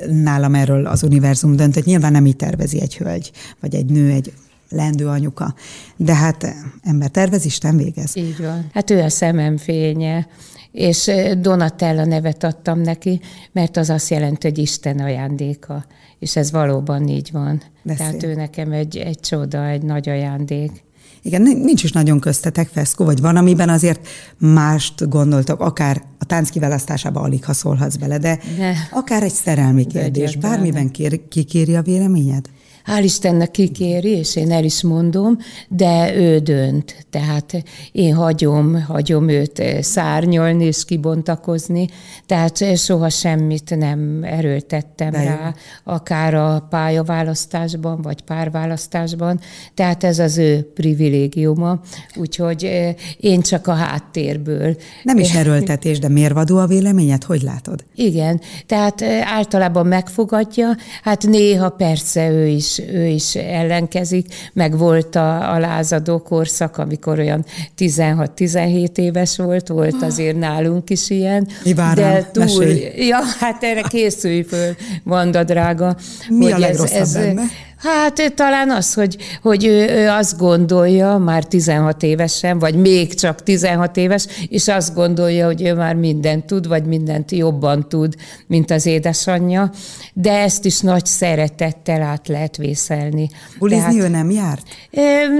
nálam 0.08 0.56
erről 0.56 0.86
az 0.86 1.04
univerzum 1.04 1.56
döntött, 1.56 1.86
nyilván 1.86 2.12
nem 2.12 2.26
így 2.26 2.36
tervezi 2.36 2.82
egy 2.82 2.98
hölgy, 2.98 3.32
vagy 3.60 3.76
egy 3.76 3.86
nő, 3.86 4.12
egy 4.12 4.34
lendő 4.70 5.08
anyuka. 5.08 5.56
De 5.96 6.16
hát 6.16 6.56
ember 6.82 7.10
tervez, 7.10 7.46
Isten 7.46 7.78
végez. 7.78 8.16
Így 8.16 8.38
van. 8.38 8.70
Hát 8.74 8.90
ő 8.90 9.02
a 9.02 9.10
szemem 9.10 9.58
fénye, 9.58 10.28
és 10.72 11.12
Donatella 11.40 12.06
nevet 12.06 12.44
adtam 12.44 12.80
neki, 12.80 13.22
mert 13.52 13.78
az 13.78 13.90
azt 13.90 14.10
jelenti, 14.10 14.48
hogy 14.48 14.58
Isten 14.58 15.00
ajándéka. 15.00 15.86
És 16.20 16.36
ez 16.36 16.52
valóban 16.52 17.08
így 17.08 17.30
van. 17.32 17.62
Beszél. 17.84 18.06
Tehát 18.06 18.24
ő 18.24 18.34
nekem 18.34 18.72
egy, 18.72 18.98
egy 18.98 19.20
csoda, 19.20 19.66
egy 19.68 19.82
nagy 19.82 20.10
ajándék. 20.10 20.84
Igen, 21.22 21.42
nincs 21.42 21.84
is 21.84 21.92
nagyon 21.92 22.20
köztetek 22.20 22.68
feszkó, 22.68 23.06
vagy 23.06 23.22
van, 23.22 23.36
amiben 23.36 23.70
azért 23.70 24.08
mást 24.38 25.10
gondoltok, 25.10 25.60
akár 25.60 26.04
a 26.20 26.26
tánc 26.26 26.50
kiválasztásába 26.50 27.20
alig 27.20 27.46
ha 27.46 27.54
szólhatsz 27.54 27.96
bele, 27.96 28.18
de 28.18 28.40
ne. 28.58 28.72
akár 28.92 29.24
egy 29.24 29.34
szerelmi 29.34 29.86
kérdés, 29.86 30.36
bármiben 30.36 30.92
kér, 30.92 31.28
kikéri 31.28 31.76
a 31.76 31.82
véleményed? 31.82 32.46
Hál' 32.86 33.04
Istennek 33.04 33.51
kikéri, 33.51 34.10
és 34.10 34.36
én 34.36 34.51
el 34.51 34.63
is 34.63 34.84
mondom, 34.84 35.38
de 35.68 36.15
ő 36.15 36.39
dönt. 36.39 37.06
Tehát 37.10 37.63
én 37.92 38.13
hagyom, 38.13 38.84
hagyom 38.84 39.30
őt 39.30 39.63
szárnyolni 39.82 40.65
és 40.65 40.86
kibontakozni, 40.86 41.88
tehát 42.25 42.77
soha 42.77 43.10
semmit 43.10 43.75
nem 43.75 44.24
erőltettem 44.24 45.12
de 45.12 45.24
rá, 45.24 45.54
akár 45.84 46.34
a 46.34 46.68
pályaválasztásban, 46.70 48.01
vagy 48.01 48.22
párválasztásban, 48.22 49.39
tehát 49.74 50.04
ez 50.04 50.20
az 50.20 50.38
ő 50.38 50.72
privilégiuma, 50.74 51.80
úgyhogy 52.15 52.94
én 53.18 53.42
csak 53.42 53.68
a 53.68 53.74
háttérből. 53.74 54.77
Nem 55.04 55.18
is 55.18 55.34
erőltetés, 55.34 56.00
de 56.00 56.10
mérvadó 56.10 56.58
a 56.58 56.65
véleményed? 56.65 57.24
Hogy 57.24 57.42
látod? 57.42 57.84
Igen, 57.96 58.42
tehát 58.65 59.01
általában 59.24 59.86
megfogadja, 59.86 60.75
hát 61.04 61.24
néha 61.24 61.70
persze 61.70 62.30
ő 62.30 62.48
is 62.48 62.75
ő 62.79 63.05
is 63.05 63.36
ellenkezik, 63.36 64.25
meg 64.53 64.77
volt 64.77 65.15
a, 65.15 65.53
a 65.53 65.60
lázadó 65.60 66.20
korszak, 66.20 66.77
amikor 66.77 67.20
olyan 67.20 67.46
16-17 67.77 68.98
éves 68.98 69.38
volt, 69.38 69.67
volt 69.67 70.01
azért 70.01 70.38
nálunk 70.38 70.89
is 70.89 71.10
ilyen. 71.10 71.48
Mi 71.63 71.74
de 71.74 72.29
túl, 72.32 72.44
mesélj. 72.44 73.05
Ja, 73.08 73.20
hát 73.39 73.63
erre 73.63 73.82
készülj 73.82 74.41
föl, 74.41 74.75
Vanda 75.03 75.44
drága. 75.44 75.96
Mi 76.29 76.44
hogy 76.44 76.53
a 76.53 76.58
legrosszabb 76.58 77.01
ez, 77.01 77.15
ez, 77.15 77.25
benne? 77.25 77.44
Hát 77.86 78.34
talán 78.36 78.70
az, 78.70 78.94
hogy, 78.94 79.18
hogy 79.42 79.65
ő, 79.65 79.89
ő 79.89 80.10
azt 80.10 80.38
gondolja 80.38 81.18
már 81.18 81.44
16 81.44 82.04
évesen, 82.04 82.60
vagy 82.60 82.75
még 82.75 83.13
csak 83.13 83.44
16 83.44 83.98
éves, 83.98 84.27
és 84.50 84.68
azt 84.68 84.94
gondolja, 84.94 85.46
hogy 85.46 85.62
ő 85.62 85.74
már 85.74 85.96
mindent 85.96 86.46
tud, 86.46 86.68
vagy 86.68 86.86
mindent 86.86 87.32
jobban 87.32 87.89
tud, 87.89 88.15
mint 88.48 88.72
az 88.72 88.86
édesanyja, 88.86 89.72
de 90.13 90.32
ezt 90.32 90.65
is 90.65 90.80
nagy 90.80 91.06
szeretettel 91.06 92.01
át 92.01 92.27
lehet 92.27 92.58
vészelni. 92.58 93.30
Bulizni 93.60 93.82
Tehát, 93.82 93.96
ő 93.96 94.08
nem 94.08 94.30
járt? 94.30 94.68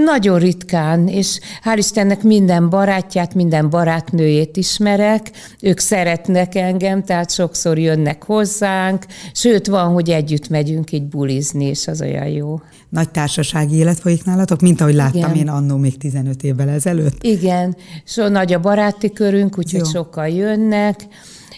Nagyon 0.06 0.40
ritkán, 0.40 1.08
és 1.08 1.40
hál' 1.64 1.78
Istennek 1.78 2.24
minden 2.24 2.70
barátját, 2.70 3.34
minden 3.34 3.70
barátnőjét 3.70 4.58
ismerek, 4.58 5.32
ők 5.62 5.80
szeretnek 5.80 6.56
engem, 6.56 7.04
tehát 7.04 7.32
sokszor 7.32 7.80
jönnek 7.80 8.24
hozzánk, 8.24 9.06
sőt 9.34 9.68
van, 9.68 9.94
hogy 9.94 10.10
együtt 10.10 10.50
megyünk 10.50 10.92
így 10.92 11.06
bulizni, 11.06 11.66
és 11.66 11.88
az 11.88 12.02
olyan 12.02 12.34
jó. 12.36 12.62
Nagy 12.90 13.10
társasági 13.10 13.76
élet 13.76 14.00
folyik 14.00 14.24
nálatok, 14.24 14.62
mint 14.62 14.82
ahogy 14.82 14.94
láttam 14.94 15.20
Igen. 15.20 15.36
én 15.36 15.48
annó 15.48 15.78
még 15.78 15.98
15 15.98 16.44
évvel 16.44 16.70
ezelőtt. 16.70 17.24
Igen, 17.24 17.76
so 18.04 18.28
nagy 18.28 18.54
a 18.54 18.60
baráti 18.60 19.12
körünk, 19.12 19.58
úgyhogy 19.58 19.80
jó. 19.80 19.86
sokkal 19.86 20.28
jönnek, 20.28 21.08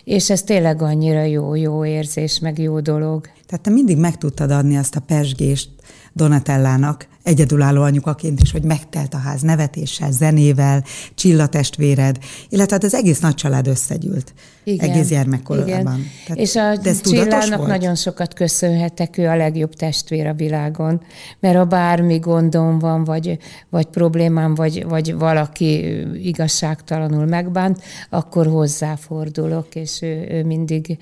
és 0.04 0.30
ez 0.30 0.44
tényleg 0.44 0.82
annyira 0.82 1.24
jó, 1.24 1.56
jó 1.56 1.86
érzés, 1.86 2.40
meg 2.40 2.60
jó 2.60 2.80
dolog. 2.80 3.26
Tehát 3.46 3.64
te 3.64 3.70
mindig 3.70 3.98
meg 3.98 4.18
tudtad 4.18 4.52
adni 4.52 4.78
azt 4.78 4.96
a 4.96 5.00
pesgést 5.00 5.70
Donatellának, 6.14 7.08
egyedülálló 7.28 7.82
anyukaként 7.82 8.42
is, 8.42 8.52
hogy 8.52 8.64
megtelt 8.64 9.14
a 9.14 9.18
ház 9.18 9.42
nevetéssel, 9.42 10.12
zenével, 10.12 10.84
csillatestvéred, 11.16 12.18
illetve 12.50 12.74
hát 12.74 12.84
az 12.84 12.94
egész 12.94 13.20
nagy 13.20 13.36
család 13.36 13.68
összegyűlt. 13.68 14.34
Igen, 14.64 14.90
egész 14.90 15.08
gyermekkorában. 15.08 16.06
És 16.34 16.56
a 16.56 16.78
Csillának 17.04 17.68
nagyon 17.68 17.96
sokat 17.96 18.34
köszönhetek, 18.34 19.18
ő 19.18 19.28
a 19.28 19.36
legjobb 19.36 19.74
testvér 19.74 20.28
a 20.28 20.34
világon, 20.34 21.02
mert 21.40 21.58
ha 21.58 21.66
bármi 21.66 22.18
gondom 22.18 22.80
van, 22.80 23.04
vagy, 23.04 23.38
vagy 23.70 23.86
problémám, 23.86 24.56
vagy, 24.56 24.86
vagy 24.86 25.14
valaki 25.16 26.02
igazságtalanul 26.28 27.26
megbánt, 27.26 27.82
akkor 28.10 28.48
hozzáfordulok, 28.48 29.76
és 29.76 30.02
ő, 30.02 30.28
ő 30.30 30.44
mindig 30.44 30.98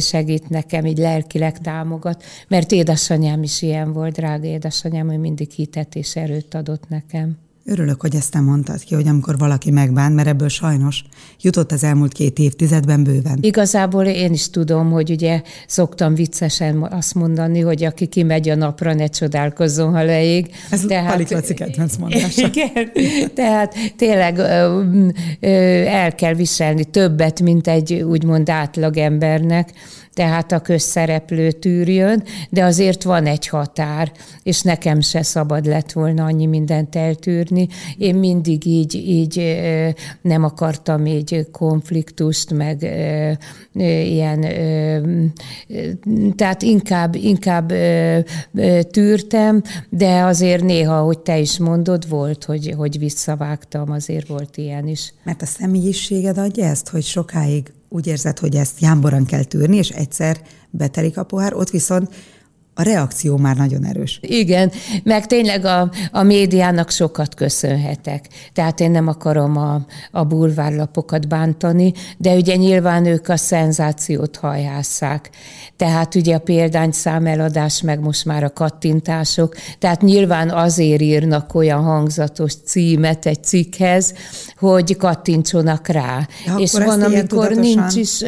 segít 0.00 0.48
nekem, 0.48 0.86
így 0.86 0.98
lelkileg 0.98 1.58
támogat, 1.58 2.24
mert 2.48 2.72
édesanyám 2.72 3.42
is 3.42 3.62
ilyen 3.62 3.92
volt, 3.92 4.14
drága 4.14 4.46
édesanyám, 4.46 5.10
ő 5.10 5.18
mindig 5.18 5.48
hitet 5.68 5.94
és 5.94 6.16
erőt 6.16 6.54
adott 6.54 6.88
nekem. 6.88 7.36
Örülök, 7.64 8.00
hogy 8.00 8.14
ezt 8.14 8.30
te 8.30 8.40
mondtad 8.40 8.80
ki, 8.80 8.94
hogy 8.94 9.08
amikor 9.08 9.38
valaki 9.38 9.70
megbánt, 9.70 10.14
mert 10.14 10.28
ebből 10.28 10.48
sajnos 10.48 11.04
jutott 11.40 11.72
az 11.72 11.84
elmúlt 11.84 12.12
két 12.12 12.38
évtizedben 12.38 13.04
bőven. 13.04 13.38
Igazából 13.40 14.04
én 14.04 14.32
is 14.32 14.50
tudom, 14.50 14.90
hogy 14.90 15.10
ugye 15.10 15.42
szoktam 15.66 16.14
viccesen 16.14 16.82
azt 16.82 17.14
mondani, 17.14 17.60
hogy 17.60 17.84
aki 17.84 18.06
kimegy 18.06 18.48
a 18.48 18.54
napra, 18.54 18.94
ne 18.94 19.06
csodálkozzon, 19.06 19.92
ha 19.92 20.02
leég. 20.02 20.50
Ez 20.70 20.80
tehát, 20.80 21.10
Pali 21.10 21.26
Laci 21.30 21.54
kedvenc 21.54 21.96
mondása. 21.96 22.46
Igen, 22.52 22.90
tehát 23.34 23.74
tényleg 23.96 24.38
el 25.86 26.14
kell 26.14 26.34
viselni 26.34 26.84
többet, 26.84 27.40
mint 27.40 27.68
egy 27.68 27.92
úgymond 27.92 28.48
átlag 28.48 28.96
embernek, 28.96 29.72
tehát 30.14 30.52
a 30.52 30.60
közszereplő 30.60 31.50
tűrjön, 31.50 32.22
de 32.50 32.64
azért 32.64 33.02
van 33.02 33.26
egy 33.26 33.48
határ, 33.48 34.12
és 34.42 34.62
nekem 34.62 35.00
se 35.00 35.22
szabad 35.22 35.66
lett 35.66 35.92
volna 35.92 36.24
annyi 36.24 36.46
mindent 36.46 36.96
eltűrni. 36.96 37.68
Én 37.98 38.14
mindig 38.14 38.66
így, 38.66 38.94
így 38.94 39.60
nem 40.22 40.44
akartam 40.44 41.06
így 41.06 41.46
konfliktust, 41.52 42.52
meg 42.52 42.82
ilyen, 44.04 44.40
tehát 46.36 46.62
inkább, 46.62 47.14
inkább 47.14 47.72
tűrtem, 48.90 49.62
de 49.88 50.22
azért 50.22 50.62
néha, 50.62 51.00
hogy 51.00 51.18
te 51.18 51.38
is 51.38 51.58
mondod, 51.58 52.08
volt, 52.08 52.44
hogy, 52.44 52.74
hogy 52.76 52.98
visszavágtam, 52.98 53.90
azért 53.90 54.26
volt 54.26 54.56
ilyen 54.56 54.86
is. 54.86 55.12
Mert 55.24 55.42
a 55.42 55.46
személyiséged 55.46 56.38
adja 56.38 56.64
ezt, 56.64 56.88
hogy 56.88 57.02
sokáig 57.02 57.72
úgy 57.88 58.06
érzed, 58.06 58.38
hogy 58.38 58.56
ezt 58.56 58.80
jámboran 58.80 59.24
kell 59.24 59.44
tűrni, 59.44 59.76
és 59.76 59.88
egyszer 59.88 60.40
betelik 60.70 61.18
a 61.18 61.24
pohár, 61.24 61.54
ott 61.54 61.70
viszont 61.70 62.14
a 62.78 62.82
reakció 62.82 63.36
már 63.36 63.56
nagyon 63.56 63.84
erős. 63.84 64.18
Igen, 64.22 64.72
meg 65.02 65.26
tényleg 65.26 65.64
a, 65.64 65.90
a 66.10 66.22
médiának 66.22 66.90
sokat 66.90 67.34
köszönhetek. 67.34 68.28
Tehát 68.52 68.80
én 68.80 68.90
nem 68.90 69.06
akarom 69.06 69.56
a, 69.56 69.86
a 70.10 70.24
bulvárlapokat 70.24 71.28
bántani, 71.28 71.92
de 72.18 72.34
ugye 72.34 72.56
nyilván 72.56 73.06
ők 73.06 73.28
a 73.28 73.36
szenzációt 73.36 74.36
hajhásszák. 74.36 75.30
Tehát 75.76 76.14
ugye 76.14 76.34
a 76.34 76.38
példány 76.38 76.90
számeladás, 76.90 77.82
meg 77.82 78.00
most 78.00 78.24
már 78.24 78.44
a 78.44 78.52
kattintások, 78.52 79.54
tehát 79.78 80.02
nyilván 80.02 80.50
azért 80.50 81.00
írnak 81.02 81.54
olyan 81.54 81.82
hangzatos 81.82 82.54
címet 82.64 83.26
egy 83.26 83.44
cikkhez, 83.44 84.14
hogy 84.58 84.96
kattintsonak 84.96 85.88
rá. 85.88 86.26
De 86.46 86.54
És 86.56 86.72
van, 86.72 87.02
amikor 87.02 87.50
nincs 87.50 87.94
is 87.94 88.20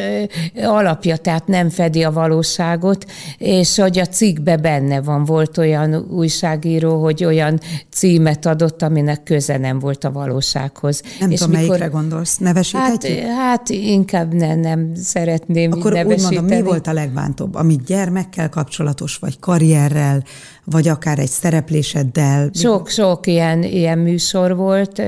alapja, 0.61 1.17
tehát 1.17 1.47
nem 1.47 1.69
fedi 1.69 2.03
a 2.03 2.11
valóságot, 2.11 3.05
és 3.37 3.77
hogy 3.77 3.99
a 3.99 4.05
cikk 4.05 4.39
cikkbe 4.41 4.57
benne 4.57 5.01
van. 5.01 5.25
Volt 5.25 5.57
olyan 5.57 6.05
újságíró, 6.09 7.01
hogy 7.01 7.23
olyan 7.25 7.59
címet 7.89 8.45
adott, 8.45 8.81
aminek 8.81 9.23
köze 9.23 9.57
nem 9.57 9.79
volt 9.79 10.03
a 10.03 10.11
valósághoz. 10.11 11.01
Nem 11.19 11.31
és 11.31 11.39
tudom, 11.39 11.59
mikor, 11.59 11.67
melyikre 11.67 11.97
gondolsz. 11.99 12.37
Nevesíthetjük? 12.37 13.19
Hát, 13.19 13.37
hát 13.37 13.69
inkább 13.69 14.33
ne, 14.33 14.55
nem 14.55 14.91
szeretném 14.95 15.71
Akkor 15.71 15.93
úgy 16.05 16.21
mondom, 16.21 16.45
mi 16.45 16.61
volt 16.61 16.87
a 16.87 16.93
legbántóbb? 16.93 17.55
Ami 17.55 17.77
gyermekkel 17.85 18.49
kapcsolatos, 18.49 19.17
vagy 19.17 19.39
karrierrel, 19.39 20.23
vagy 20.65 20.87
akár 20.87 21.19
egy 21.19 21.29
szerepléseddel? 21.29 22.49
Sok-sok 22.53 23.27
ilyen, 23.27 23.63
ilyen 23.63 23.97
műsor 23.97 24.55
volt, 24.55 25.01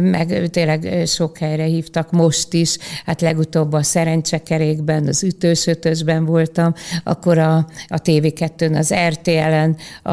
meg 0.00 0.48
tényleg 0.50 1.02
sok 1.06 1.38
helyre 1.38 1.64
hívtak 1.64 2.10
most 2.10 2.52
is. 2.52 2.76
Hát 3.04 3.20
legutóbb 3.20 3.72
a 3.72 3.82
szerencsekerékben, 3.82 5.06
az 5.06 5.22
ütős-ötösben 5.22 6.24
voltam, 6.24 6.74
akkor 7.04 7.38
a, 7.38 7.56
a 7.88 8.02
TV2-n, 8.02 8.78
az 8.78 8.94
RTL-en, 9.08 9.76
a 10.02 10.10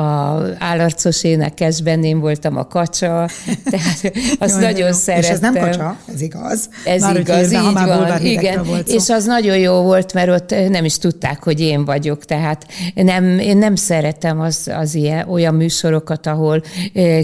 állarcos 0.59 1.23
énekesben 1.23 2.03
én 2.03 2.19
voltam 2.19 2.57
a 2.57 2.67
kacsa, 2.67 3.29
tehát 3.71 4.11
azt 4.39 4.55
jó, 4.55 4.61
nagyon 4.61 4.87
jó. 4.87 4.93
szerettem. 4.93 5.29
És 5.29 5.29
ez 5.29 5.39
nem 5.39 5.53
kacsa, 5.53 5.97
ez 6.13 6.21
igaz. 6.21 6.69
Ez 6.85 7.01
Már 7.01 7.19
igaz, 7.19 7.51
így 7.51 7.73
van, 7.73 8.25
igen. 8.25 8.65
És 8.85 9.09
az 9.09 9.25
nagyon 9.25 9.57
jó 9.57 9.81
volt, 9.81 10.13
mert 10.13 10.29
ott 10.29 10.69
nem 10.69 10.85
is 10.85 10.97
tudták, 10.97 11.43
hogy 11.43 11.59
én 11.59 11.85
vagyok, 11.85 12.25
tehát 12.25 12.65
nem, 12.95 13.39
én 13.39 13.57
nem 13.57 13.75
szeretem 13.75 14.28
az, 14.37 14.69
az 14.73 14.95
ilyen, 14.95 15.29
olyan 15.29 15.55
műsorokat, 15.55 16.27
ahol 16.27 16.61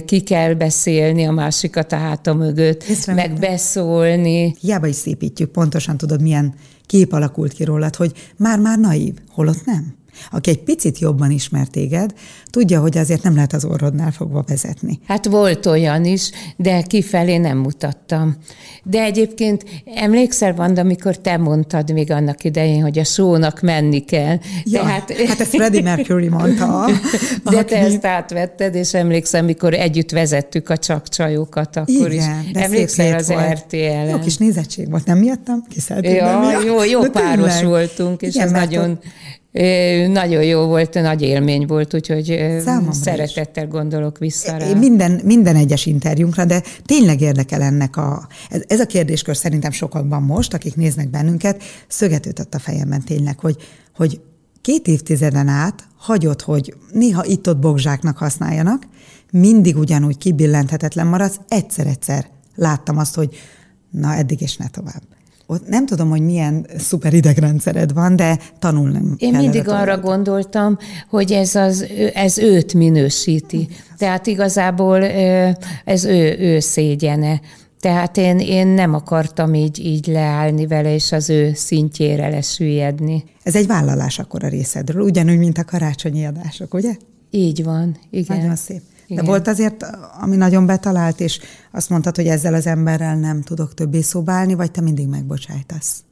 ki 0.06 0.22
kell 0.22 0.54
beszélni 0.54 1.26
a 1.26 1.32
másikat 1.32 1.92
a 1.92 1.96
háta 1.96 2.34
mögött, 2.34 2.84
meg 3.06 3.40
beszólni. 3.40 4.56
Hiába 4.60 4.88
is 4.88 4.96
szépítjük, 4.96 5.52
pontosan 5.52 5.98
tudod, 5.98 6.22
milyen 6.22 6.54
kép 6.86 7.14
alakult 7.14 7.54
ki 7.54 7.64
rólad, 7.64 7.96
hogy 7.96 8.12
már-már 8.38 8.80
naív, 8.80 9.14
holott 9.30 9.66
nem. 9.66 9.96
Aki 10.32 10.50
egy 10.50 10.64
picit 10.64 11.00
jobban 11.00 11.32
ismer 11.32 11.68
téged, 11.68 12.14
tudja, 12.50 12.82
hogy 12.82 12.98
azért 12.98 13.24
nem 13.24 13.36
lehet 13.36 13.54
az 13.54 13.66
orrodnál 13.66 14.12
fogva 14.12 14.44
vezetni. 14.48 15.00
Hát 15.08 15.26
volt 15.26 15.66
olyan 15.66 16.06
is, 16.06 16.32
de 16.58 16.82
kifelé 16.82 17.38
nem 17.38 17.58
mutattam. 17.58 18.36
De 18.84 19.02
egyébként 19.02 19.64
emlékszel, 19.96 20.54
Vanda, 20.54 20.82
amikor 20.82 21.18
te 21.18 21.38
mondtad 21.38 21.94
még 21.94 22.12
annak 22.12 22.44
idején, 22.44 22.82
hogy 22.82 23.00
a 23.00 23.04
sónak 23.04 23.62
menni 23.62 24.00
kell. 24.00 24.38
Ja, 24.64 24.82
Tehát... 24.82 25.12
hát 25.12 25.40
ezt 25.40 25.50
Freddie 25.50 25.82
Mercury 25.82 26.28
mondta. 26.28 26.86
De 27.52 27.58
aki... 27.58 27.74
te 27.74 27.78
ezt 27.78 28.06
átvetted, 28.06 28.76
és 28.76 28.94
emlékszem, 28.94 29.46
mikor 29.46 29.74
együtt 29.74 30.12
vezettük 30.12 30.70
a 30.70 30.78
csak 30.78 31.08
csajokat, 31.08 31.76
akkor 31.76 32.12
Igen, 32.12 32.44
is. 32.44 32.54
Emlékszel 32.54 33.18
az 33.18 33.34
RTL-en? 33.34 34.10
Jó 34.10 34.20
kis 34.20 34.38
nézettség 34.38 34.90
volt, 34.90 35.06
nem 35.06 35.18
miattam? 35.18 35.64
Kiszeltünk, 35.70 36.16
ja, 36.16 36.40
nem 36.40 36.66
Jó, 36.66 36.84
jó 36.84 37.02
páros 37.12 37.54
tényleg. 37.54 37.66
voltunk, 37.66 38.22
és 38.22 38.36
Igen, 38.36 38.48
ez 38.48 38.52
nagyon... 38.52 38.90
Ott 38.90 39.04
nagyon 40.08 40.44
jó 40.44 40.66
volt, 40.66 40.94
nagy 40.94 41.22
élmény 41.22 41.66
volt, 41.66 41.94
úgyhogy 41.94 42.26
Számomra 42.66 42.94
szeretettel 42.94 43.64
is. 43.64 43.70
gondolok 43.70 44.18
vissza 44.18 44.58
rá. 44.58 44.74
Minden, 44.74 45.22
minden 45.24 45.56
egyes 45.56 45.86
interjúnkra, 45.86 46.46
de 46.46 46.64
tényleg 46.86 47.22
érdekel 47.22 47.62
ennek 47.62 47.98
a... 47.98 48.28
Ez, 48.50 48.62
ez 48.68 48.80
a 48.80 48.86
kérdéskör 48.86 49.36
szerintem 49.36 49.72
sokakban 49.72 50.22
most, 50.22 50.54
akik 50.54 50.76
néznek 50.76 51.10
bennünket, 51.10 51.64
szöget 51.88 52.26
ütött 52.26 52.54
a 52.54 52.60
fejemben 52.60 53.04
tényleg, 53.04 53.40
hogy, 53.40 53.56
hogy 53.96 54.22
két 54.62 54.88
évtizeden 54.88 55.48
át 55.48 55.88
hagyod, 55.98 56.42
hogy 56.42 56.74
néha 56.92 57.26
itt-ott 57.26 57.58
bogzsáknak 57.58 58.18
használjanak, 58.18 58.88
mindig 59.32 59.78
ugyanúgy 59.78 60.18
kibillenthetetlen 60.18 61.08
maradsz, 61.08 61.40
egyszer-egyszer 61.48 62.28
láttam 62.56 62.98
azt, 62.98 63.16
hogy 63.16 63.36
na 63.90 64.16
eddig 64.16 64.42
és 64.42 64.58
ne 64.58 64.68
tovább 64.68 65.15
ott 65.48 65.68
nem 65.68 65.86
tudom, 65.86 66.10
hogy 66.10 66.22
milyen 66.22 66.66
szuper 66.78 67.14
idegrendszered 67.14 67.94
van, 67.94 68.16
de 68.16 68.40
tanulnom 68.60 69.16
Én 69.18 69.36
mindig 69.36 69.68
arra 69.68 69.98
gondoltam, 69.98 70.78
hogy 71.10 71.32
ez, 71.32 71.56
az, 71.56 71.86
ez 72.14 72.38
őt 72.38 72.74
minősíti. 72.74 73.68
Tehát 73.98 74.28
igazából 74.28 75.04
ez 75.86 76.04
ő, 76.06 76.38
ő 76.40 76.60
szégyene. 76.60 77.42
Tehát 77.80 78.18
én, 78.18 78.40
én 78.40 78.68
nem 78.68 78.94
akartam 78.94 79.54
így, 79.54 79.86
így 79.86 80.08
leállni 80.08 80.68
vele, 80.68 80.94
és 80.94 81.12
az 81.12 81.30
ő 81.30 81.54
szintjére 81.54 82.30
lesüllyedni. 82.30 83.24
Ez 83.44 83.56
egy 83.56 83.68
vállalás 83.68 84.20
akkor 84.20 84.44
a 84.44 84.48
részedről, 84.48 85.04
ugyanúgy, 85.04 85.38
mint 85.38 85.58
a 85.58 85.64
karácsonyi 85.64 86.26
adások, 86.26 86.74
ugye? 86.74 86.96
Így 87.30 87.64
van, 87.64 87.98
igen. 88.10 88.38
Nagyon 88.38 88.56
szép. 88.56 88.82
Igen. 89.08 89.24
De 89.24 89.30
volt 89.30 89.48
azért, 89.48 89.86
ami 90.22 90.36
nagyon 90.36 90.66
betalált, 90.66 91.20
és 91.20 91.40
azt 91.72 91.90
mondtad, 91.90 92.16
hogy 92.16 92.28
ezzel 92.28 92.54
az 92.54 92.68
emberrel 92.68 93.16
nem 93.16 93.42
tudok 93.42 93.74
többé 93.74 94.02
szobálni, 94.02 94.54
vagy 94.54 94.72
te 94.72 94.82
mindig 94.82 95.08
megbocsájtasz? 95.08 96.04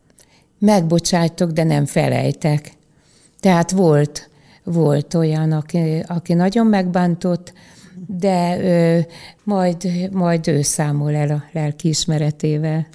Megbocsájtok, 0.60 1.52
de 1.52 1.64
nem 1.64 1.86
felejtek. 1.86 2.72
Tehát 3.40 3.72
volt, 3.72 4.30
volt 4.64 5.14
olyan, 5.14 5.52
aki, 5.52 6.04
aki 6.08 6.34
nagyon 6.34 6.68
megbántott, 6.68 7.54
de 8.08 8.60
ö, 8.60 9.00
majd, 9.44 10.10
majd 10.12 10.48
ő 10.48 10.62
számol 10.62 11.16
el 11.16 11.30
a 11.30 11.44
lelkiismeretével. 11.52 12.88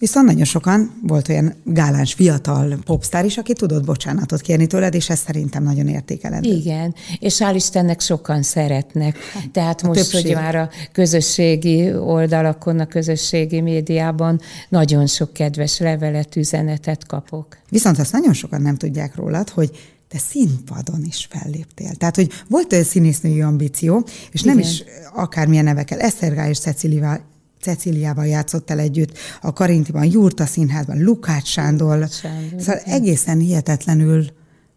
Viszont 0.00 0.26
nagyon 0.26 0.44
sokan, 0.44 1.00
volt 1.06 1.28
olyan 1.28 1.54
gáláns 1.64 2.14
fiatal 2.14 2.78
popstár 2.84 3.24
is, 3.24 3.38
aki 3.38 3.52
tudott 3.52 3.84
bocsánatot 3.84 4.40
kérni 4.40 4.66
tőled, 4.66 4.94
és 4.94 5.10
ez 5.10 5.18
szerintem 5.18 5.62
nagyon 5.62 5.88
értékelendő. 5.88 6.48
Igen, 6.48 6.94
és 7.18 7.36
hál' 7.38 7.52
Istennek 7.54 8.00
sokan 8.00 8.42
szeretnek. 8.42 9.16
Tehát 9.52 9.80
a 9.80 9.86
most, 9.86 10.00
többség. 10.00 10.24
hogy 10.26 10.34
már 10.34 10.54
a 10.54 10.68
közösségi 10.92 11.94
oldalakon, 11.94 12.78
a 12.78 12.86
közösségi 12.86 13.60
médiában 13.60 14.40
nagyon 14.68 15.06
sok 15.06 15.32
kedves 15.32 15.78
levelet, 15.78 16.36
üzenetet 16.36 17.06
kapok. 17.06 17.58
Viszont 17.68 17.98
azt 17.98 18.12
nagyon 18.12 18.32
sokan 18.32 18.62
nem 18.62 18.76
tudják 18.76 19.14
rólad, 19.16 19.48
hogy 19.48 19.70
te 20.08 20.18
színpadon 20.18 21.04
is 21.06 21.28
felléptél. 21.30 21.94
Tehát, 21.94 22.16
hogy 22.16 22.30
volt 22.48 22.72
egy 22.72 22.86
színésznői 22.86 23.40
ambíció, 23.40 24.06
és 24.30 24.42
Igen. 24.42 24.54
nem 24.54 24.64
is 24.64 24.84
akármilyen 25.14 25.64
nevekkel, 25.64 25.98
Esztergá 25.98 26.48
és 26.48 26.58
Ceciliával 26.58 27.28
Ceciliával 27.60 28.26
játszott 28.26 28.70
el 28.70 28.78
együtt, 28.78 29.18
a 29.40 29.52
Karintiban, 29.52 30.04
Jurta 30.04 30.46
Színházban, 30.46 31.02
Lukács 31.02 31.48
Sándor. 31.48 32.08
Sándor 32.08 32.60
szóval 32.60 32.80
egészen 32.84 33.38
hihetetlenül 33.38 34.24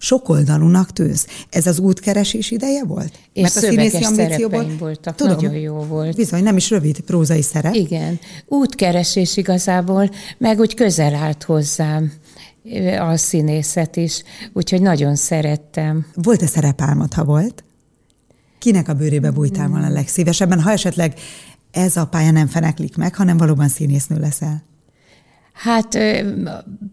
sokoldalúnak 0.03 0.91
tűz. 0.91 1.27
Ez 1.49 1.67
az 1.67 1.79
útkeresés 1.79 2.51
ideje 2.51 2.83
volt? 2.83 3.11
És 3.33 3.41
Mert 3.41 3.55
a 3.55 3.59
színészi 3.59 4.03
ambícióból 4.03 4.75
voltak, 4.79 5.15
tudom, 5.15 5.35
nagyon 5.35 5.53
jó 5.53 5.75
volt. 5.75 6.15
Bizony, 6.15 6.43
nem 6.43 6.57
is 6.57 6.69
rövid 6.69 6.99
prózai 6.99 7.41
szerep. 7.41 7.73
Igen, 7.73 8.19
útkeresés 8.47 9.37
igazából, 9.37 10.09
meg 10.37 10.59
úgy 10.59 10.73
közel 10.73 11.15
állt 11.15 11.43
hozzám 11.43 12.11
a 12.99 13.17
színészet 13.17 13.95
is, 13.95 14.23
úgyhogy 14.53 14.81
nagyon 14.81 15.15
szerettem. 15.15 16.05
Volt-e 16.15 16.45
szerepálmod, 16.45 17.13
ha 17.13 17.23
volt? 17.23 17.63
Kinek 18.59 18.87
a 18.87 18.93
bőrébe 18.93 19.31
bújtál 19.31 19.67
volna 19.67 19.89
legszívesebben, 19.89 20.61
ha 20.61 20.71
esetleg 20.71 21.13
ez 21.73 21.97
a 21.97 22.07
pálya 22.07 22.31
nem 22.31 22.47
feneklik 22.47 22.97
meg, 22.97 23.15
hanem 23.15 23.37
valóban 23.37 23.67
színésznő 23.67 24.19
leszel? 24.19 24.63
Hát, 25.53 25.97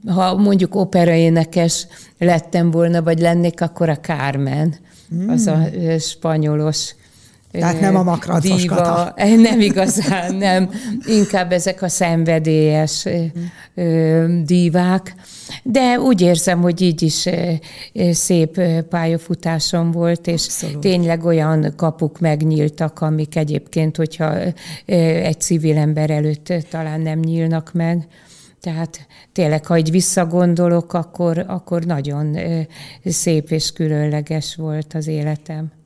ha 0.07 0.37
mondjuk 0.37 0.75
operaénekes 0.75 1.87
lettem 2.19 2.71
volna, 2.71 3.03
vagy 3.03 3.19
lennék, 3.19 3.61
akkor 3.61 3.89
a 3.89 4.01
Carmen, 4.01 4.75
mm. 5.15 5.29
az 5.29 5.47
a 5.47 5.61
spanyolos 5.99 6.95
tehát 7.51 7.81
nem 7.81 7.97
a 7.97 8.03
makrancos 8.03 8.63
diva, 8.63 9.15
Nem 9.43 9.61
igazán, 9.61 10.35
nem. 10.35 10.71
Inkább 11.07 11.53
ezek 11.53 11.83
a 11.83 11.89
szenvedélyes 11.89 13.07
divák. 14.45 15.15
De 15.63 16.01
úgy 16.01 16.21
érzem, 16.21 16.61
hogy 16.61 16.81
így 16.81 17.03
is 17.03 17.29
szép 18.11 18.61
pályafutásom 18.89 19.91
volt, 19.91 20.27
és 20.27 20.45
Abszolút. 20.45 20.79
tényleg 20.79 21.25
olyan 21.25 21.73
kapuk 21.77 22.19
megnyíltak, 22.19 23.01
amik 23.01 23.37
egyébként, 23.37 23.97
hogyha 23.97 24.35
egy 24.85 25.41
civil 25.41 25.77
ember 25.77 26.11
előtt 26.11 26.53
talán 26.71 27.01
nem 27.01 27.19
nyílnak 27.19 27.73
meg. 27.73 28.07
Tehát 28.61 29.07
tényleg, 29.33 29.67
ha 29.67 29.79
így 29.79 29.91
visszagondolok, 29.91 30.93
akkor, 30.93 31.45
akkor 31.47 31.85
nagyon 31.85 32.37
szép 33.05 33.51
és 33.51 33.73
különleges 33.73 34.57
volt 34.57 34.95
az 34.95 35.07
életem. 35.07 35.80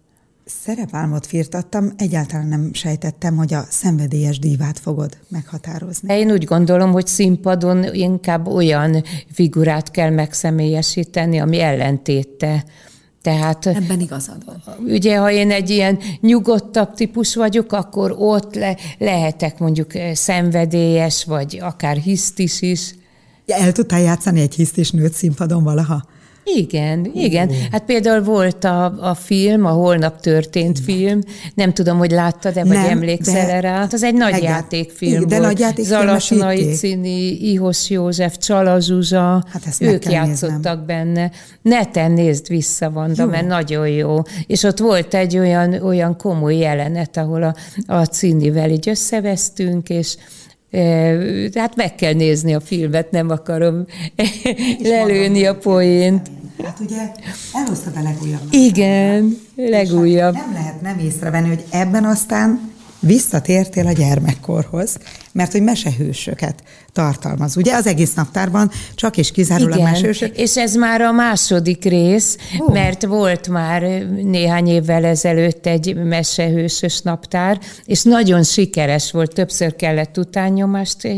Szerepálmot 0.44 1.26
firtattam, 1.26 1.92
egyáltalán 1.96 2.46
nem 2.46 2.70
sejtettem, 2.72 3.36
hogy 3.36 3.54
a 3.54 3.64
szenvedélyes 3.70 4.38
dívát 4.38 4.78
fogod 4.78 5.18
meghatározni. 5.28 6.14
Én 6.14 6.30
úgy 6.30 6.44
gondolom, 6.44 6.92
hogy 6.92 7.06
színpadon 7.06 7.94
inkább 7.94 8.46
olyan 8.46 9.02
figurát 9.32 9.90
kell 9.90 10.10
megszemélyesíteni, 10.10 11.38
ami 11.38 11.60
ellentéte. 11.60 12.64
Tehát, 13.22 13.66
Ebben 13.66 14.00
igazad 14.00 14.44
van. 14.44 14.62
Ugye, 14.86 15.18
ha 15.18 15.30
én 15.30 15.50
egy 15.50 15.70
ilyen 15.70 15.98
nyugodtabb 16.20 16.94
típus 16.94 17.34
vagyok, 17.34 17.72
akkor 17.72 18.14
ott 18.18 18.54
le, 18.54 18.76
lehetek 18.98 19.58
mondjuk 19.58 19.90
szenvedélyes, 20.12 21.24
vagy 21.24 21.58
akár 21.62 21.96
hisztis 21.96 22.62
is. 22.62 22.94
El 23.46 23.72
tudtál 23.72 24.00
játszani 24.00 24.40
egy 24.40 24.54
hisztis 24.54 24.90
nőt 24.90 25.12
színpadon 25.12 25.62
valaha? 25.62 26.04
Igen, 26.44 27.10
igen. 27.14 27.50
Hát 27.70 27.84
például 27.84 28.22
volt 28.22 28.64
a, 28.64 28.84
a 28.84 29.14
film, 29.14 29.64
a 29.64 29.70
Holnap 29.70 30.20
történt 30.20 30.80
film, 30.80 31.20
nem 31.54 31.72
tudom, 31.72 31.98
hogy 31.98 32.10
láttad-e, 32.10 32.64
vagy 32.64 32.76
nem, 32.76 32.90
emlékszel 32.90 33.46
de, 33.46 33.60
rá. 33.60 33.78
Hát 33.78 33.92
az 33.92 34.02
egy 34.02 34.14
nagy 34.14 34.42
játékfilm 34.42 35.12
igen, 35.12 35.28
de 35.28 35.36
volt. 35.36 35.48
Nagy 35.48 35.58
játékfilm 35.58 36.00
Zalasnai 36.00 36.72
Cini, 36.74 37.50
Ihos 37.50 37.90
József, 37.90 38.38
Csala 38.38 38.80
Zsuzsa, 38.80 39.44
hát 39.52 39.76
ők 39.78 40.04
játszottak 40.04 40.86
néznem. 40.86 40.86
benne. 40.86 41.30
Neten 41.62 42.12
nézd 42.12 42.48
vissza, 42.48 42.90
Vanda, 42.90 43.22
jó. 43.22 43.28
mert 43.28 43.46
nagyon 43.46 43.88
jó. 43.88 44.22
És 44.46 44.62
ott 44.62 44.78
volt 44.78 45.14
egy 45.14 45.38
olyan, 45.38 45.72
olyan 45.72 46.16
komoly 46.16 46.56
jelenet, 46.56 47.16
ahol 47.16 47.42
a, 47.42 47.54
a 47.86 48.04
Cinivel 48.04 48.70
így 48.70 48.88
összevesztünk, 48.88 49.88
és 49.88 50.16
Hát 51.54 51.76
meg 51.76 51.94
kell 51.94 52.12
nézni 52.12 52.54
a 52.54 52.60
filmet, 52.60 53.10
nem 53.10 53.30
akarom 53.30 53.86
lelőni 54.82 55.46
a 55.46 55.56
poént. 55.56 56.30
Hát 56.64 56.80
ugye 56.80 56.96
elhoztad 57.52 57.92
a 57.96 58.02
legújabb. 58.02 58.42
Igen, 58.50 59.36
legújabb. 59.56 60.34
Nem 60.34 60.52
lehet 60.52 60.80
nem 60.80 60.98
észrevenni, 60.98 61.48
hogy 61.48 61.64
ebben 61.70 62.04
aztán 62.04 62.72
visszatértél 63.04 63.86
a 63.86 63.92
gyermekkorhoz, 63.92 64.96
mert 65.32 65.52
hogy 65.52 65.62
mesehősöket 65.62 66.62
tartalmaz. 66.92 67.56
Ugye 67.56 67.74
az 67.74 67.86
egész 67.86 68.14
naptárban 68.14 68.70
csak 68.94 69.16
és 69.16 69.30
kizárólag 69.30 69.78
Igen, 69.78 69.90
mesehősök. 69.90 70.36
és 70.36 70.56
ez 70.56 70.74
már 70.74 71.00
a 71.00 71.12
második 71.12 71.84
rész, 71.84 72.36
oh. 72.58 72.72
mert 72.72 73.04
volt 73.04 73.48
már 73.48 73.82
néhány 74.22 74.68
évvel 74.68 75.04
ezelőtt 75.04 75.66
egy 75.66 75.96
mesehősös 75.96 77.00
naptár, 77.00 77.60
és 77.84 78.02
nagyon 78.02 78.42
sikeres 78.42 79.10
volt, 79.10 79.34
többször 79.34 79.76
kellett 79.76 80.18
utányomást 80.18 81.08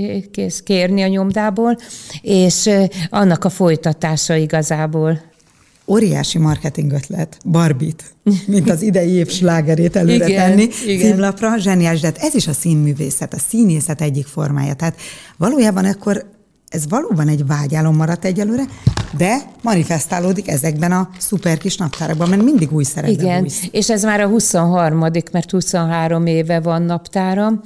kérni 0.65 1.03
a 1.03 1.07
nyomdából, 1.07 1.79
és 2.23 2.71
annak 3.11 3.45
a 3.45 3.51
folytatása 3.51 4.35
igazából 4.35 5.35
óriási 5.87 6.39
marketing 6.39 6.93
ötlet, 6.93 7.39
Barbit, 7.45 8.15
mint 8.47 8.71
az 8.71 8.83
idei 8.83 9.11
év 9.11 9.29
slágerét 9.29 9.97
előre 9.97 10.29
igen, 10.29 10.49
tenni 10.49 10.69
igen. 10.87 10.99
címlapra, 10.99 11.59
zseniás, 11.59 12.01
de 12.01 12.07
hát 12.07 12.19
ez 12.19 12.35
is 12.35 12.47
a 12.47 12.53
színművészet, 12.53 13.35
a 13.35 13.39
színészet 13.49 14.01
egyik 14.01 14.27
formája. 14.27 14.75
Tehát 14.75 14.97
valójában 15.37 15.85
akkor 15.85 16.35
ez 16.69 16.89
valóban 16.89 17.29
egy 17.29 17.47
vágyálom 17.47 17.97
maradt 17.97 18.25
egyelőre, 18.25 18.63
de 19.17 19.37
manifestálódik 19.63 20.49
ezekben 20.49 20.93
a 20.93 21.09
szuper 21.19 21.59
kis 21.59 21.77
naptárakban, 21.77 22.29
mert 22.29 22.43
mindig 22.43 22.73
új 22.73 22.85
szerepben 22.85 23.25
Igen, 23.25 23.43
új. 23.43 23.49
és 23.71 23.91
ez 23.91 24.03
már 24.03 24.21
a 24.21 24.29
23 24.29 24.99
mert 25.33 25.51
23 25.51 26.27
éve 26.27 26.61
van 26.61 26.83
naptáram, 26.83 27.61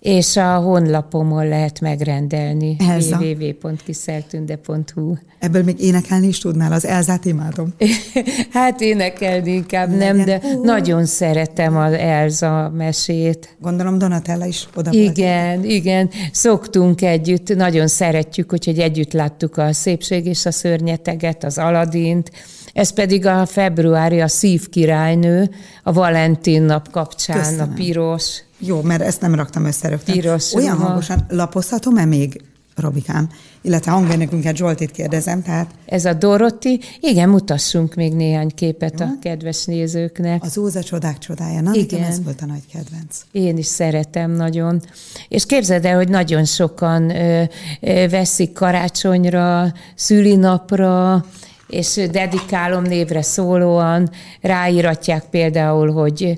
és 0.00 0.36
a 0.36 0.56
honlapomon 0.56 1.48
lehet 1.48 1.80
megrendelni, 1.80 2.76
www.kiszeltünde.hu. 2.80 5.14
Ebből 5.38 5.62
még 5.62 5.80
énekelni 5.80 6.26
is 6.26 6.38
tudnál, 6.38 6.72
az 6.72 6.86
Elzát 6.86 7.24
imádom. 7.24 7.74
hát 8.52 8.80
énekelni 8.80 9.52
inkább 9.52 9.90
Legyen. 9.90 10.16
nem, 10.16 10.24
de 10.24 10.40
uh. 10.42 10.64
nagyon 10.64 11.04
szeretem 11.04 11.76
az 11.76 11.92
Elza 11.92 12.72
mesét. 12.76 13.56
Gondolom 13.60 13.98
Donatella 13.98 14.46
is 14.46 14.68
oda 14.74 14.90
Igen, 14.92 15.56
volt. 15.56 15.70
igen. 15.70 16.10
Szoktunk 16.32 17.02
együtt, 17.02 17.56
nagyon 17.56 17.86
szeretjük, 17.86 18.50
hogy 18.50 18.78
együtt 18.78 19.12
láttuk 19.12 19.56
a 19.56 19.72
Szépség 19.72 20.26
és 20.26 20.46
a 20.46 20.50
Szörnyeteget, 20.50 21.44
az 21.44 21.58
Aladint, 21.58 22.30
ez 22.72 22.90
pedig 22.90 23.26
a 23.26 23.46
februári, 23.46 24.20
a 24.20 24.28
Szív 24.28 24.68
királynő, 24.68 25.50
a 25.82 25.92
Valentin 25.92 26.62
nap 26.62 26.90
kapcsán, 26.90 27.38
Köszönöm. 27.38 27.70
a 27.70 27.74
piros. 27.74 28.42
Jó, 28.58 28.82
mert 28.82 29.02
ezt 29.02 29.20
nem 29.20 29.34
raktam 29.34 29.64
össze 29.64 29.88
rögtön. 29.88 30.14
Piros 30.14 30.52
Olyan 30.52 30.74
ruha. 30.74 30.86
hangosan 30.86 31.26
lapozhatom-e 31.28 32.04
még, 32.04 32.42
Robikám? 32.76 33.28
Illetve 33.60 33.90
hangmérnökünket 33.90 34.56
Zsoltit 34.56 34.90
kérdezem, 34.90 35.42
tehát... 35.42 35.70
Ez 35.86 36.04
a 36.04 36.12
Dorotti. 36.12 36.80
Igen, 37.00 37.28
mutassunk 37.28 37.94
még 37.94 38.12
néhány 38.14 38.50
képet 38.54 39.00
Jó. 39.00 39.06
a 39.06 39.10
kedves 39.20 39.64
nézőknek. 39.64 40.42
Az 40.44 40.58
Óza 40.58 40.82
csodák 40.82 41.18
csodája. 41.18 41.60
Na, 41.60 41.74
Igen. 41.74 42.02
ez 42.02 42.24
volt 42.24 42.40
a 42.40 42.46
nagy 42.46 42.62
kedvenc. 42.72 43.20
Én 43.32 43.56
is 43.56 43.66
szeretem 43.66 44.30
nagyon. 44.30 44.82
És 45.28 45.46
képzeld 45.46 45.84
el, 45.84 45.96
hogy 45.96 46.08
nagyon 46.08 46.44
sokan 46.44 47.10
ö, 47.10 47.42
ö, 47.80 48.08
veszik 48.08 48.52
karácsonyra, 48.52 49.72
szülinapra, 49.94 51.24
és 51.68 52.00
dedikálom 52.12 52.82
névre 52.82 53.22
szólóan, 53.22 54.10
ráíratják 54.40 55.24
például, 55.24 55.92
hogy 55.92 56.36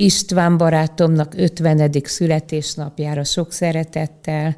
István 0.00 0.56
barátomnak 0.56 1.34
50. 1.36 1.90
születésnapjára 2.04 3.24
sok 3.24 3.52
szeretettel. 3.52 4.56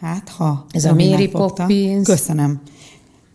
Hát, 0.00 0.28
ha 0.28 0.66
ez 0.70 0.84
a 0.84 0.94
Mary 0.94 1.28
Poppins. 1.28 2.06
Köszönöm. 2.06 2.60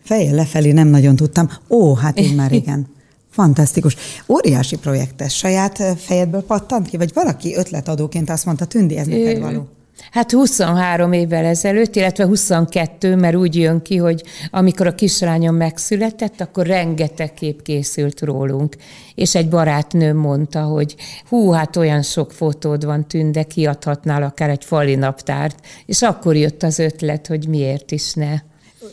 Fejjel 0.04 0.34
lefelé 0.34 0.72
nem 0.72 0.88
nagyon 0.88 1.16
tudtam. 1.16 1.48
Ó, 1.68 1.94
hát 1.94 2.18
én 2.18 2.34
már 2.34 2.52
igen. 2.62 2.86
Fantasztikus. 3.30 3.96
Óriási 4.28 4.78
projekt 4.78 5.20
ez. 5.20 5.32
Saját 5.32 5.82
fejedből 5.96 6.42
pattant 6.42 6.88
ki? 6.88 6.96
Vagy 6.96 7.10
valaki 7.14 7.54
ötletadóként 7.54 8.30
azt 8.30 8.44
mondta, 8.44 8.64
Tündi, 8.64 8.96
ez 8.96 9.06
neked 9.06 9.40
való? 9.40 9.68
Hát 10.10 10.32
23 10.32 11.12
évvel 11.12 11.44
ezelőtt, 11.44 11.96
illetve 11.96 12.24
22, 12.24 13.16
mert 13.16 13.36
úgy 13.36 13.56
jön 13.56 13.82
ki, 13.82 13.96
hogy 13.96 14.22
amikor 14.50 14.86
a 14.86 14.94
kislányom 14.94 15.54
megszületett, 15.54 16.40
akkor 16.40 16.66
rengeteg 16.66 17.34
kép 17.34 17.62
készült 17.62 18.20
rólunk. 18.20 18.76
És 19.14 19.34
egy 19.34 19.48
barátnőm 19.48 20.16
mondta, 20.16 20.62
hogy 20.62 20.94
hú, 21.28 21.50
hát 21.50 21.76
olyan 21.76 22.02
sok 22.02 22.32
fotód 22.32 22.84
van 22.84 23.08
tünde, 23.08 23.42
kiadhatnál 23.42 24.22
akár 24.22 24.50
egy 24.50 24.64
fali 24.64 24.94
naptárt. 24.94 25.66
És 25.86 26.02
akkor 26.02 26.36
jött 26.36 26.62
az 26.62 26.78
ötlet, 26.78 27.26
hogy 27.26 27.48
miért 27.48 27.90
is 27.90 28.12
ne. 28.12 28.34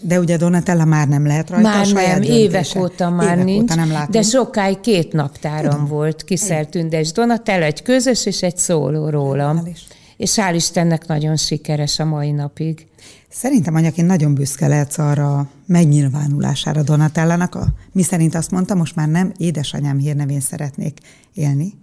De 0.01 0.19
ugye 0.19 0.37
Donatella 0.37 0.85
már 0.85 1.07
nem 1.07 1.25
lehet 1.25 1.49
rajta 1.49 1.67
Már 1.69 1.87
nem, 1.87 2.21
évek 2.21 2.65
óta 2.77 3.09
már 3.09 3.33
évek 3.33 3.45
nincs, 3.45 3.61
óta 3.61 3.75
nem 3.75 3.91
látunk. 3.91 4.09
de 4.09 4.21
sokáig 4.21 4.79
két 4.79 5.13
naptárom 5.13 5.71
Tudom. 5.71 5.87
volt, 5.87 6.23
Kiszel 6.23 6.65
Tünde 6.65 6.99
és 6.99 7.11
Donatella, 7.11 7.65
egy 7.65 7.81
közös 7.81 8.25
és 8.25 8.41
egy 8.41 8.57
szóló 8.57 9.09
rólam. 9.09 9.61
Is 9.71 9.87
és 10.17 10.35
hál' 10.35 10.53
Istennek 10.55 11.07
nagyon 11.07 11.35
sikeres 11.35 11.99
a 11.99 12.05
mai 12.05 12.31
napig. 12.31 12.87
Szerintem 13.29 13.75
anyaként 13.75 14.07
nagyon 14.07 14.33
büszke 14.33 14.67
lehetsz 14.67 14.97
arra 14.97 15.37
a 15.37 15.47
megnyilvánulására 15.65 16.83
Donatellának, 16.83 17.55
a, 17.55 17.65
mi 17.91 18.01
szerint 18.01 18.35
azt 18.35 18.51
mondta, 18.51 18.75
most 18.75 18.95
már 18.95 19.07
nem 19.07 19.33
édesanyám 19.37 19.97
hírnevén 19.97 20.39
szeretnék 20.39 20.99
élni, 21.33 21.73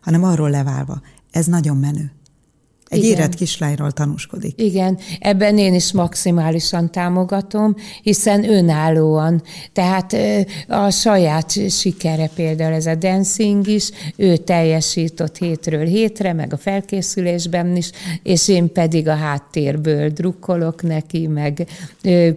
hanem 0.00 0.24
arról 0.24 0.50
leválva. 0.50 1.00
Ez 1.30 1.46
nagyon 1.46 1.76
menő. 1.76 2.12
Egy 2.90 3.04
Igen. 3.04 3.10
érett 3.10 3.34
kislányról 3.34 3.90
tanúskodik. 3.90 4.60
Igen, 4.60 4.98
ebben 5.20 5.58
én 5.58 5.74
is 5.74 5.92
maximálisan 5.92 6.90
támogatom, 6.90 7.74
hiszen 8.02 8.50
önállóan, 8.50 9.42
tehát 9.72 10.16
a 10.68 10.90
saját 10.90 11.70
sikere 11.70 12.30
például 12.34 12.74
ez 12.74 12.86
a 12.86 12.94
dancing 12.94 13.66
is, 13.66 13.90
ő 14.16 14.36
teljesított 14.36 15.36
hétről 15.36 15.84
hétre, 15.84 16.32
meg 16.32 16.52
a 16.52 16.56
felkészülésben 16.56 17.76
is, 17.76 17.90
és 18.22 18.48
én 18.48 18.72
pedig 18.72 19.08
a 19.08 19.14
háttérből 19.14 20.08
drukkolok 20.08 20.82
neki, 20.82 21.26
meg 21.26 21.66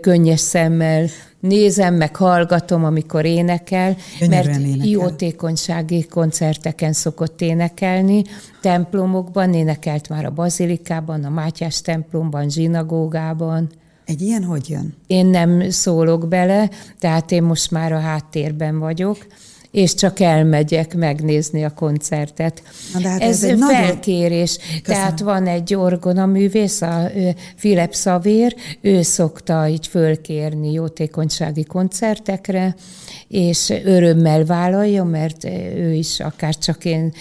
könnyes 0.01 0.39
szemmel 0.39 1.07
nézem, 1.47 1.95
meg 1.95 2.15
hallgatom, 2.15 2.83
amikor 2.83 3.25
énekel, 3.25 3.95
Gyönyörűen 4.19 4.45
mert 4.45 4.67
énekel. 4.67 4.87
jótékonysági 4.87 6.05
koncerteken 6.05 6.93
szokott 6.93 7.41
énekelni, 7.41 8.23
templomokban, 8.61 9.53
énekelt 9.53 10.09
már 10.09 10.25
a 10.25 10.31
bazilikában, 10.31 11.23
a 11.23 11.29
Mátyás 11.29 11.81
templomban, 11.81 12.49
zsinagógában. 12.49 13.69
Egy 14.05 14.21
ilyen 14.21 14.43
hogy 14.43 14.69
jön? 14.69 14.95
Én 15.07 15.25
nem 15.25 15.69
szólok 15.69 16.27
bele, 16.27 16.69
tehát 16.99 17.31
én 17.31 17.43
most 17.43 17.71
már 17.71 17.91
a 17.91 17.99
háttérben 17.99 18.79
vagyok 18.79 19.17
és 19.73 19.93
csak 19.93 20.19
elmegyek 20.19 20.95
megnézni 20.95 21.63
a 21.63 21.69
koncertet. 21.69 22.63
Na, 22.93 23.09
hát 23.09 23.21
ez, 23.21 23.43
ez 23.43 23.49
egy 23.49 23.59
felkérés. 23.59 24.57
Nagyon... 24.57 24.81
Tehát 24.83 25.19
van 25.19 25.47
egy 25.47 25.73
orgonaművész, 25.73 26.81
a 26.81 27.11
Philip 27.55 27.93
Szavér, 27.93 28.55
ő 28.81 29.01
szokta 29.01 29.67
így 29.67 29.87
fölkérni 29.87 30.71
jótékonysági 30.71 31.63
koncertekre, 31.63 32.75
és 33.27 33.73
örömmel 33.83 34.45
vállalja, 34.45 35.03
mert 35.03 35.45
ő 35.75 35.93
is 35.93 36.19
akár 36.19 36.57
csak 36.57 36.85
én 36.85 37.13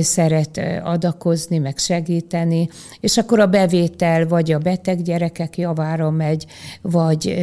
szeret 0.00 0.60
adakozni, 0.82 1.58
meg 1.58 1.78
segíteni, 1.78 2.68
és 3.00 3.16
akkor 3.16 3.40
a 3.40 3.46
bevétel 3.46 4.26
vagy 4.26 4.52
a 4.52 4.58
beteg 4.58 5.02
gyerekek 5.02 5.58
javára 5.58 6.10
megy, 6.10 6.46
vagy, 6.82 7.34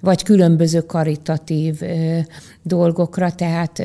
vagy 0.00 0.22
különböző 0.22 0.80
karitatív 0.80 1.80
dolgokra, 2.62 3.32
tehát 3.32 3.77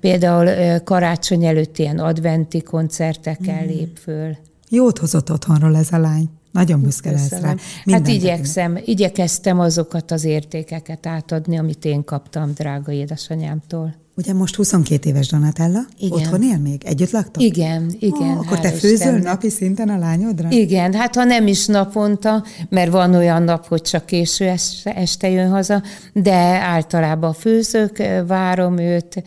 például 0.00 0.78
karácsony 0.80 1.44
előtt 1.44 1.78
ilyen 1.78 1.98
adventi 1.98 2.62
koncertekkel 2.62 3.62
mm. 3.62 3.66
lép 3.66 3.98
föl. 3.98 4.36
Jót 4.68 4.98
hozott 4.98 5.30
otthonról 5.30 5.76
ez 5.76 5.92
a 5.92 5.98
lány. 5.98 6.28
Nagyon 6.52 6.82
büszke 6.82 7.10
lesz 7.10 7.30
rá. 7.30 7.54
hát 7.84 8.08
igyekszem, 8.08 8.78
igyekeztem 8.84 9.60
azokat 9.60 10.10
az 10.10 10.24
értékeket 10.24 11.06
átadni, 11.06 11.58
amit 11.58 11.84
én 11.84 12.04
kaptam 12.04 12.52
drága 12.54 12.92
édesanyámtól. 12.92 13.94
Ugye 14.18 14.32
most 14.32 14.54
22 14.54 15.08
éves 15.08 15.28
Donatella, 15.28 15.80
igen. 15.98 16.18
otthon 16.18 16.42
él 16.42 16.58
még? 16.58 16.82
Együtt 16.84 17.10
laktok? 17.10 17.42
Igen, 17.42 17.92
igen. 17.98 18.36
Oh, 18.36 18.38
akkor 18.38 18.60
te 18.60 18.70
főzöl 18.70 18.92
Istennek. 18.92 19.22
napi 19.22 19.48
szinten 19.48 19.88
a 19.88 19.98
lányodra? 19.98 20.50
Igen, 20.50 20.94
hát 20.94 21.14
ha 21.14 21.24
nem 21.24 21.46
is 21.46 21.66
naponta, 21.66 22.44
mert 22.68 22.90
van 22.90 23.14
olyan 23.14 23.42
nap, 23.42 23.66
hogy 23.66 23.82
csak 23.82 24.06
késő 24.06 24.44
este, 24.44 24.94
este 24.94 25.30
jön 25.30 25.50
haza, 25.50 25.82
de 26.12 26.34
általában 26.60 27.32
főzök, 27.32 28.02
várom 28.26 28.78
őt 28.78 29.22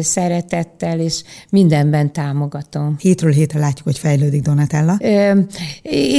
szeretettel, 0.00 1.00
és 1.00 1.22
mindenben 1.48 2.12
támogatom. 2.12 2.96
Hétről 2.98 3.32
hétre 3.32 3.58
látjuk, 3.58 3.84
hogy 3.84 3.98
fejlődik 3.98 4.42
Donatella. 4.42 4.96
E, 4.98 5.36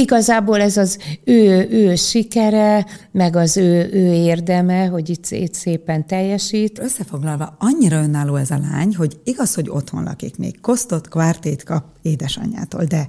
igazából 0.00 0.60
ez 0.60 0.76
az 0.76 0.98
ő, 1.24 1.68
ő 1.70 1.94
sikere, 1.94 2.86
meg 3.12 3.36
az 3.36 3.56
ő, 3.56 3.90
ő 3.92 4.12
érdeme, 4.12 4.84
hogy 4.86 5.10
itt, 5.10 5.26
itt 5.30 5.54
szépen 5.54 6.06
teljesít. 6.06 6.78
Összefoglalva, 6.78 7.56
annyira 7.58 8.01
önálló 8.02 8.36
ez 8.36 8.50
a 8.50 8.58
lány, 8.58 8.94
hogy 8.94 9.20
igaz, 9.24 9.54
hogy 9.54 9.68
otthon 9.70 10.02
lakik 10.02 10.36
még, 10.36 10.60
kosztot, 10.60 11.08
kvártét 11.08 11.62
kap 11.62 11.84
édesanyjától, 12.02 12.84
de 12.84 13.08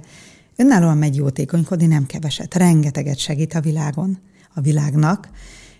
önállóan 0.56 0.98
megy 0.98 1.16
jótékonykodni, 1.16 1.86
nem 1.86 2.06
keveset, 2.06 2.54
rengeteget 2.54 3.18
segít 3.18 3.54
a 3.54 3.60
világon, 3.60 4.18
a 4.54 4.60
világnak, 4.60 5.28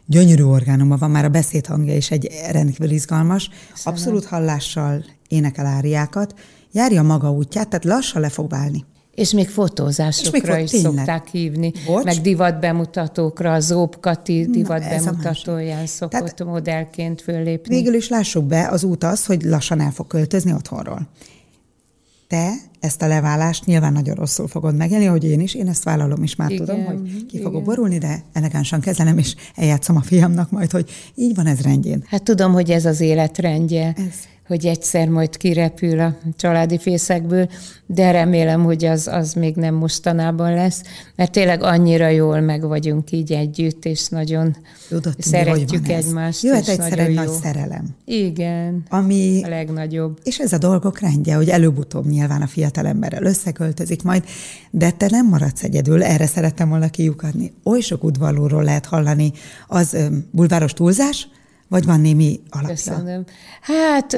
gyönyörű 0.06 0.42
orgánuma 0.42 0.96
van, 0.96 1.10
már 1.10 1.24
a 1.24 1.28
beszédhangja 1.28 1.96
is 1.96 2.10
egy 2.10 2.30
rendkívül 2.50 2.90
izgalmas, 2.90 3.50
abszolút 3.84 4.24
hallással 4.24 5.04
énekel 5.28 5.66
áriákat, 5.66 6.34
járja 6.72 7.02
maga 7.02 7.32
útját, 7.32 7.68
tehát 7.68 7.84
lassan 7.84 8.20
le 8.20 8.28
fog 8.28 8.50
válni. 8.50 8.84
És 9.14 9.30
még 9.30 9.48
fotózásokra 9.48 10.58
is 10.58 10.70
tényleg. 10.70 10.94
szokták 10.94 11.28
hívni, 11.28 11.72
Bocs? 11.86 12.04
meg 12.04 12.16
divat 12.16 12.60
bemutatókra, 12.60 13.52
az 13.52 13.72
Ópkati 13.72 14.46
divat 14.50 14.80
Na, 14.80 14.88
bemutatóján 14.88 15.86
szokott 15.86 16.10
Tehát 16.10 16.44
modellként 16.44 17.20
föllépni. 17.20 17.74
Végül 17.74 17.94
is 17.94 18.08
lássuk 18.08 18.44
be, 18.44 18.68
az 18.68 18.84
út 18.84 19.04
az, 19.04 19.26
hogy 19.26 19.42
lassan 19.42 19.80
el 19.80 19.90
fog 19.90 20.06
költözni 20.06 20.52
otthonról. 20.52 21.08
Te 22.28 22.52
ezt 22.80 23.02
a 23.02 23.06
leválást 23.06 23.64
nyilván 23.64 23.92
nagyon 23.92 24.14
rosszul 24.14 24.48
fogod 24.48 24.76
megélni, 24.76 25.04
hogy 25.04 25.24
én 25.24 25.40
is, 25.40 25.54
én 25.54 25.68
ezt 25.68 25.84
vállalom 25.84 26.22
is 26.22 26.36
már 26.36 26.50
igen, 26.50 26.66
tudom, 26.66 26.84
hogy 26.84 27.02
ki 27.02 27.36
igen. 27.36 27.42
fogok 27.42 27.64
borulni, 27.64 27.98
de 27.98 28.22
elegánsan 28.32 28.80
kezelem, 28.80 29.18
és 29.18 29.34
eljátszom 29.54 29.96
a 29.96 30.02
fiamnak 30.02 30.50
majd, 30.50 30.70
hogy 30.70 30.90
így 31.14 31.34
van 31.34 31.46
ez 31.46 31.60
rendjén. 31.60 32.04
Hát 32.06 32.22
tudom, 32.22 32.52
hogy 32.52 32.70
ez 32.70 32.84
az 32.84 33.00
életrendje. 33.00 33.94
Ez 33.96 34.14
hogy 34.46 34.66
egyszer 34.66 35.08
majd 35.08 35.36
kirepül 35.36 36.00
a 36.00 36.16
családi 36.36 36.78
fészekből, 36.78 37.48
de 37.86 38.10
remélem, 38.10 38.64
hogy 38.64 38.84
az, 38.84 39.06
az 39.06 39.32
még 39.32 39.54
nem 39.54 39.74
mostanában 39.74 40.54
lesz, 40.54 40.82
mert 41.16 41.32
tényleg 41.32 41.62
annyira 41.62 42.08
jól 42.08 42.40
meg 42.40 42.62
vagyunk 42.62 43.12
így 43.12 43.32
együtt, 43.32 43.84
és 43.84 44.08
nagyon 44.08 44.56
Tudod, 44.88 45.14
szeretjük 45.18 45.88
egymást. 45.88 46.42
Jöhet 46.42 46.68
egyszer 46.68 46.98
egy 46.98 47.14
jó. 47.14 47.14
nagy 47.14 47.28
szerelem. 47.28 47.86
Igen, 48.04 48.82
ami 48.88 49.40
a 49.44 49.48
legnagyobb. 49.48 50.18
És 50.22 50.38
ez 50.38 50.52
a 50.52 50.58
dolgok 50.58 50.98
rendje, 50.98 51.34
hogy 51.34 51.48
előbb-utóbb 51.48 52.06
nyilván 52.06 52.42
a 52.42 52.46
fiatal 52.46 52.86
emberrel 52.86 53.24
összeköltözik 53.24 54.02
majd, 54.02 54.24
de 54.70 54.90
te 54.90 55.08
nem 55.10 55.28
maradsz 55.28 55.62
egyedül, 55.62 56.02
erre 56.02 56.26
szerettem 56.26 56.68
volna 56.68 56.88
kiukadni. 56.88 57.52
Oly 57.64 57.80
sok 57.80 58.04
udvarlóról 58.04 58.64
lehet 58.64 58.86
hallani, 58.86 59.32
az 59.68 59.96
bulváros 60.30 60.72
túlzás, 60.72 61.28
vagy 61.68 61.84
van 61.84 62.00
némi 62.00 62.40
alapja? 62.50 62.74
Köszönöm. 62.74 63.24
Hát 63.60 64.16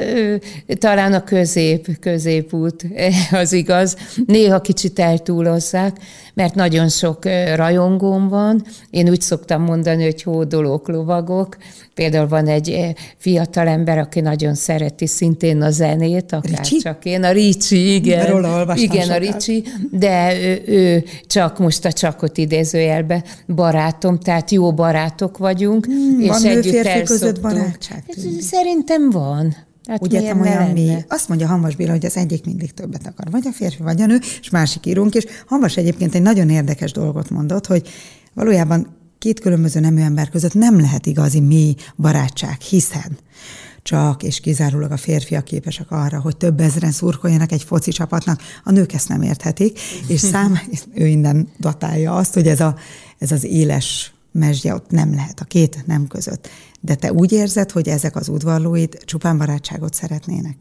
talán 0.78 1.12
a 1.12 1.24
közép, 1.24 1.98
középút 2.00 2.86
az 3.42 3.52
igaz. 3.52 3.96
Néha 4.26 4.60
kicsit 4.60 4.98
eltúlozzák, 4.98 5.96
mert 6.34 6.54
nagyon 6.54 6.88
sok 6.88 7.24
rajongóm 7.54 8.28
van. 8.28 8.64
Én 8.90 9.08
úgy 9.08 9.20
szoktam 9.20 9.62
mondani, 9.62 10.04
hogy 10.04 10.22
hódolók, 10.22 10.88
lovagok. 10.88 11.56
Például 11.94 12.28
van 12.28 12.46
egy 12.46 12.94
fiatal 13.16 13.66
ember, 13.66 13.98
aki 13.98 14.20
nagyon 14.20 14.54
szereti 14.54 15.06
szintén 15.06 15.62
a 15.62 15.70
zenét, 15.70 16.32
akár 16.32 16.58
Ricsi? 16.58 16.76
csak 16.76 17.04
én. 17.04 17.22
A 17.24 17.30
Ricsi, 17.30 17.94
igen. 17.94 18.26
Róla 18.26 18.74
igen, 18.76 19.04
sokat. 19.04 19.16
a 19.16 19.18
Ricsi, 19.18 19.64
de 19.90 20.40
ő, 20.42 20.62
ő 20.66 21.04
csak 21.26 21.58
most 21.58 21.84
a 21.84 21.92
csakot 21.92 22.38
idézőjelbe 22.38 23.24
barátom, 23.46 24.18
tehát 24.18 24.50
jó 24.50 24.72
barátok 24.72 25.38
vagyunk. 25.38 25.84
Hmm, 25.84 26.20
és 26.20 26.28
van 26.28 26.44
együtt 26.44 27.02
között 27.02 27.35
barátság? 27.40 28.04
Szerintem 28.40 29.10
van. 29.10 29.56
Hát 29.86 30.02
Ugye 30.02 30.20
te 30.20 30.34
olyan 30.34 30.70
mi, 30.70 31.04
azt 31.08 31.28
mondja 31.28 31.46
Hamas 31.46 31.76
Béla, 31.76 31.90
hogy 31.90 32.06
az 32.06 32.16
egyik 32.16 32.44
mindig 32.44 32.72
többet 32.72 33.06
akar, 33.06 33.30
vagy 33.30 33.46
a 33.46 33.52
férfi, 33.52 33.82
vagy 33.82 34.00
a 34.00 34.06
nő, 34.06 34.18
és 34.40 34.50
másik 34.50 34.86
írunk, 34.86 35.14
és 35.14 35.24
Hamas 35.46 35.76
egyébként 35.76 36.14
egy 36.14 36.22
nagyon 36.22 36.48
érdekes 36.48 36.92
dolgot 36.92 37.30
mondott, 37.30 37.66
hogy 37.66 37.88
valójában 38.34 38.96
két 39.18 39.40
különböző 39.40 39.80
nemű 39.80 40.00
ember 40.00 40.28
között 40.28 40.54
nem 40.54 40.80
lehet 40.80 41.06
igazi 41.06 41.40
mély 41.40 41.74
barátság, 41.96 42.60
hiszen 42.60 43.18
csak 43.82 44.22
és 44.22 44.40
kizárólag 44.40 44.90
a 44.90 44.96
férfiak 44.96 45.44
képesek 45.44 45.90
arra, 45.90 46.20
hogy 46.20 46.36
több 46.36 46.60
ezeren 46.60 46.90
szurkoljanak 46.90 47.52
egy 47.52 47.62
foci 47.62 47.90
csapatnak, 47.90 48.40
a 48.64 48.70
nők 48.70 48.92
ezt 48.92 49.08
nem 49.08 49.22
érthetik, 49.22 49.80
és 50.06 50.20
szám, 50.20 50.58
ő 50.94 51.06
innen 51.06 51.48
datálja 51.60 52.16
azt, 52.16 52.34
hogy 52.34 52.46
ez, 52.46 52.60
a, 52.60 52.76
ez 53.18 53.32
az 53.32 53.44
éles 53.44 54.12
mesdje 54.32 54.74
ott 54.74 54.90
nem 54.90 55.14
lehet 55.14 55.40
a 55.40 55.44
két 55.44 55.86
nem 55.86 56.06
között. 56.06 56.48
De 56.80 56.94
te 56.94 57.12
úgy 57.12 57.32
érzed, 57.32 57.70
hogy 57.70 57.88
ezek 57.88 58.16
az 58.16 58.28
udvarlóid 58.28 59.04
csupán 59.04 59.38
barátságot 59.38 59.94
szeretnének? 59.94 60.56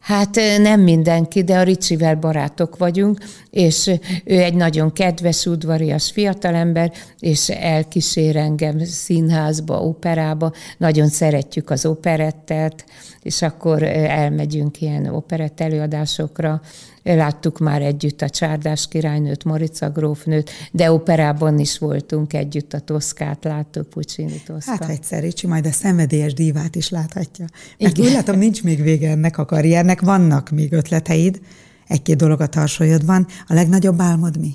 Hát 0.00 0.34
nem 0.58 0.80
mindenki, 0.80 1.44
de 1.44 1.58
a 1.58 1.62
Ricsivel 1.62 2.14
barátok 2.14 2.76
vagyunk, 2.76 3.18
és 3.50 3.86
ő 4.24 4.38
egy 4.40 4.54
nagyon 4.54 4.92
kedves, 4.92 5.46
udvarias 5.46 6.10
fiatalember, 6.10 6.92
és 7.18 7.48
elkísér 7.48 8.36
engem 8.36 8.84
színházba, 8.84 9.82
operába. 9.82 10.52
Nagyon 10.78 11.08
szeretjük 11.08 11.70
az 11.70 11.86
operettet, 11.86 12.84
és 13.22 13.42
akkor 13.42 13.82
elmegyünk 13.82 14.80
ilyen 14.80 15.06
operett 15.06 15.60
előadásokra. 15.60 16.60
Láttuk 17.02 17.58
már 17.58 17.82
együtt 17.82 18.22
a 18.22 18.30
Csárdás 18.30 18.88
királynőt, 18.88 19.44
Marica 19.44 19.90
grófnőt, 19.90 20.50
de 20.72 20.92
operában 20.92 21.58
is 21.58 21.78
voltunk 21.78 22.32
együtt, 22.32 22.72
a 22.72 22.80
Toszkát 22.80 23.44
láttuk, 23.44 23.88
Puccini 23.88 24.42
Toszka. 24.46 24.70
Hát 24.70 24.88
egyszer, 24.88 25.22
Ricsi, 25.22 25.46
majd 25.46 25.66
a 25.66 25.72
szenvedélyes 25.72 26.34
divát 26.34 26.74
is 26.74 26.88
láthatja. 26.88 27.44
Mert 27.78 27.96
Igen. 27.96 28.06
úgy 28.06 28.14
látom, 28.14 28.38
nincs 28.38 28.62
még 28.62 28.82
vége 28.82 29.10
ennek 29.10 29.38
a 29.38 29.44
karriernek, 29.44 30.00
vannak 30.00 30.50
még 30.50 30.72
ötleteid, 30.72 31.40
egy-két 31.86 32.16
dolog 32.16 32.40
a 32.40 32.46
tarsolyodban. 32.46 33.26
A 33.46 33.54
legnagyobb 33.54 34.00
álmod 34.00 34.38
mi? 34.38 34.54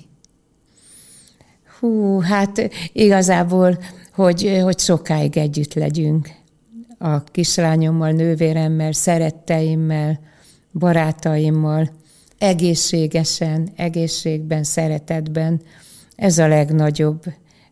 Hú, 1.79 2.19
hát 2.19 2.69
igazából, 2.93 3.77
hogy, 4.13 4.59
hogy 4.63 4.79
sokáig 4.79 5.37
együtt 5.37 5.73
legyünk. 5.73 6.29
A 6.97 7.23
kislányommal, 7.23 8.11
nővéremmel, 8.11 8.91
szeretteimmel, 8.91 10.19
barátaimmal 10.73 11.91
egészségesen, 12.37 13.69
egészségben, 13.75 14.63
szeretetben. 14.63 15.61
Ez 16.15 16.37
a 16.37 16.47
legnagyobb 16.47 17.23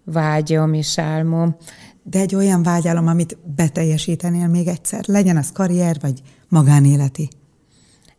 vágyam 0.04 0.74
és 0.74 0.98
álmom. 0.98 1.56
De 2.04 2.20
egy 2.20 2.36
olyan 2.36 2.64
vágyálom, 2.64 3.08
amit 3.08 3.38
beteljesítenél 3.56 4.48
még 4.48 4.68
egyszer, 4.68 5.04
legyen 5.08 5.38
az 5.38 5.52
karrier 5.52 5.98
vagy 6.02 6.22
magánéleti? 6.50 7.30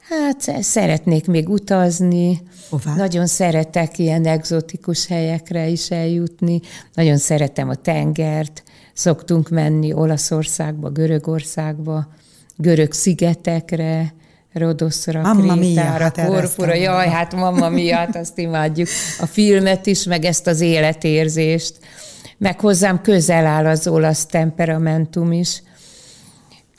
Hát 0.08 0.62
szeretnék 0.62 1.26
még 1.26 1.48
utazni, 1.48 2.42
Hová? 2.70 2.94
nagyon 2.94 3.26
szeretek 3.26 3.98
ilyen 3.98 4.26
egzotikus 4.26 5.06
helyekre 5.06 5.68
is 5.68 5.90
eljutni, 5.90 6.60
nagyon 6.94 7.16
szeretem 7.16 7.68
a 7.68 7.74
tengert, 7.74 8.62
szoktunk 8.94 9.48
menni 9.48 9.92
Olaszországba, 9.92 10.90
Görögországba, 10.90 12.08
görög 12.56 12.92
szigetekre, 12.92 14.14
Rodoszra, 14.54 15.20
mamma 15.22 15.54
Krétára, 15.54 16.10
Korfura, 16.26 16.70
hát 16.70 16.80
jaj, 16.80 17.08
hát 17.08 17.34
mamma 17.34 17.68
miatt, 17.68 18.14
azt 18.14 18.38
imádjuk. 18.38 18.88
A 19.20 19.26
filmet 19.26 19.86
is, 19.86 20.04
meg 20.04 20.24
ezt 20.24 20.46
az 20.46 20.60
életérzést. 20.60 21.74
Meg 22.38 22.60
hozzám 22.60 23.00
közel 23.00 23.46
áll 23.46 23.66
az 23.66 23.86
olasz 23.86 24.26
temperamentum 24.26 25.32
is. 25.32 25.62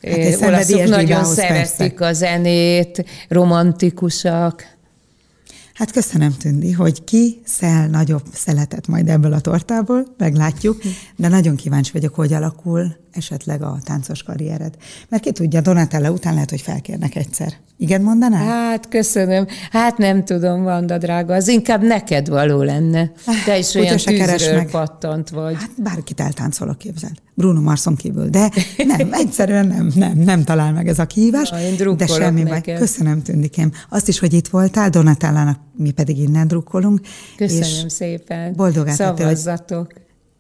Hát 0.01 0.41
Olaszok 0.41 0.87
nagyon 0.87 1.25
szeretik 1.25 1.93
persze. 1.93 2.05
a 2.05 2.13
zenét, 2.13 3.05
romantikusak. 3.27 4.74
Hát 5.75 5.91
köszönöm, 5.91 6.33
Tündi, 6.37 6.71
hogy 6.71 7.03
ki 7.03 7.41
szel 7.45 7.87
nagyobb 7.87 8.23
szeletet 8.33 8.87
majd 8.87 9.09
ebből 9.09 9.33
a 9.33 9.39
tortából, 9.39 10.15
meglátjuk, 10.17 10.81
de 11.15 11.27
nagyon 11.27 11.55
kíváncsi 11.55 11.91
vagyok, 11.93 12.15
hogy 12.15 12.33
alakul 12.33 12.95
esetleg 13.11 13.61
a 13.61 13.77
táncos 13.83 14.23
karriered. 14.23 14.75
Mert 15.09 15.23
ki 15.23 15.31
tudja, 15.31 15.61
Donatella 15.61 16.11
után 16.11 16.33
lehet, 16.33 16.49
hogy 16.49 16.61
felkérnek 16.61 17.15
egyszer. 17.15 17.53
Igen, 17.77 18.01
mondanál? 18.01 18.45
Hát, 18.45 18.87
köszönöm. 18.87 19.47
Hát 19.71 19.97
nem 19.97 20.25
tudom, 20.25 20.63
Vanda 20.63 20.97
drága, 20.97 21.33
az 21.33 21.47
inkább 21.47 21.83
neked 21.83 22.29
való 22.29 22.61
lenne. 22.61 23.11
Te 23.45 23.57
is 23.57 23.73
olyan 23.73 23.97
tűzről 23.97 24.69
pattant 24.71 25.29
vagy. 25.29 25.55
Hát 25.55 25.81
bárkit 25.83 26.19
eltáncolok, 26.19 26.77
képzeld. 26.77 27.24
Bruno 27.35 27.61
Marson 27.61 27.95
kívül. 27.95 28.29
De 28.29 28.51
nem, 28.85 29.13
egyszerűen 29.23 29.67
nem, 29.67 29.91
nem, 29.95 30.17
nem 30.17 30.43
talál 30.43 30.73
meg 30.73 30.87
ez 30.87 30.99
a 30.99 31.05
kihívás. 31.05 31.51
Ja, 31.77 31.93
de 31.93 32.07
semmi 32.07 32.43
neked. 32.43 32.77
Köszönöm, 32.77 33.21
Tündikém. 33.21 33.71
Azt 33.89 34.07
is, 34.07 34.19
hogy 34.19 34.33
itt 34.33 34.47
voltál, 34.47 34.89
Donatellának 34.89 35.59
mi 35.77 35.91
pedig 35.91 36.17
innen 36.17 36.47
drukkolunk. 36.47 36.99
Köszönöm 37.35 37.63
és 37.63 37.83
szépen. 37.87 38.53
Boldogát 38.55 38.95
Szavazzatok. 38.95 39.93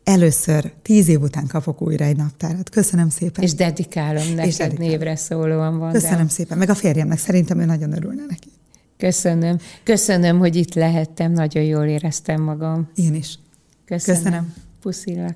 először 0.03 0.73
tíz 0.81 1.07
év 1.07 1.21
után 1.21 1.47
kapok 1.47 1.81
újra 1.81 2.05
egy 2.05 2.17
naptárat. 2.17 2.69
Köszönöm 2.69 3.09
szépen. 3.09 3.43
És 3.43 3.53
dedikálom 3.53 4.27
neked, 4.29 4.45
és 4.45 4.55
dedikálom. 4.55 4.89
névre 4.89 5.15
szólóan 5.15 5.77
van. 5.77 5.91
Köszönöm 5.91 6.25
de. 6.25 6.31
szépen, 6.31 6.57
meg 6.57 6.69
a 6.69 6.75
férjemnek, 6.75 7.17
szerintem 7.17 7.59
ő 7.59 7.65
nagyon 7.65 7.93
örülne 7.93 8.23
neki. 8.27 8.49
Köszönöm. 8.97 9.57
Köszönöm, 9.83 10.37
hogy 10.37 10.55
itt 10.55 10.73
lehettem, 10.73 11.31
nagyon 11.31 11.63
jól 11.63 11.85
éreztem 11.85 12.41
magam. 12.41 12.89
Én 12.95 13.15
is. 13.15 13.39
Köszönöm. 13.85 14.23
Köszönöm. 14.23 14.53
Puszillak. 14.81 15.35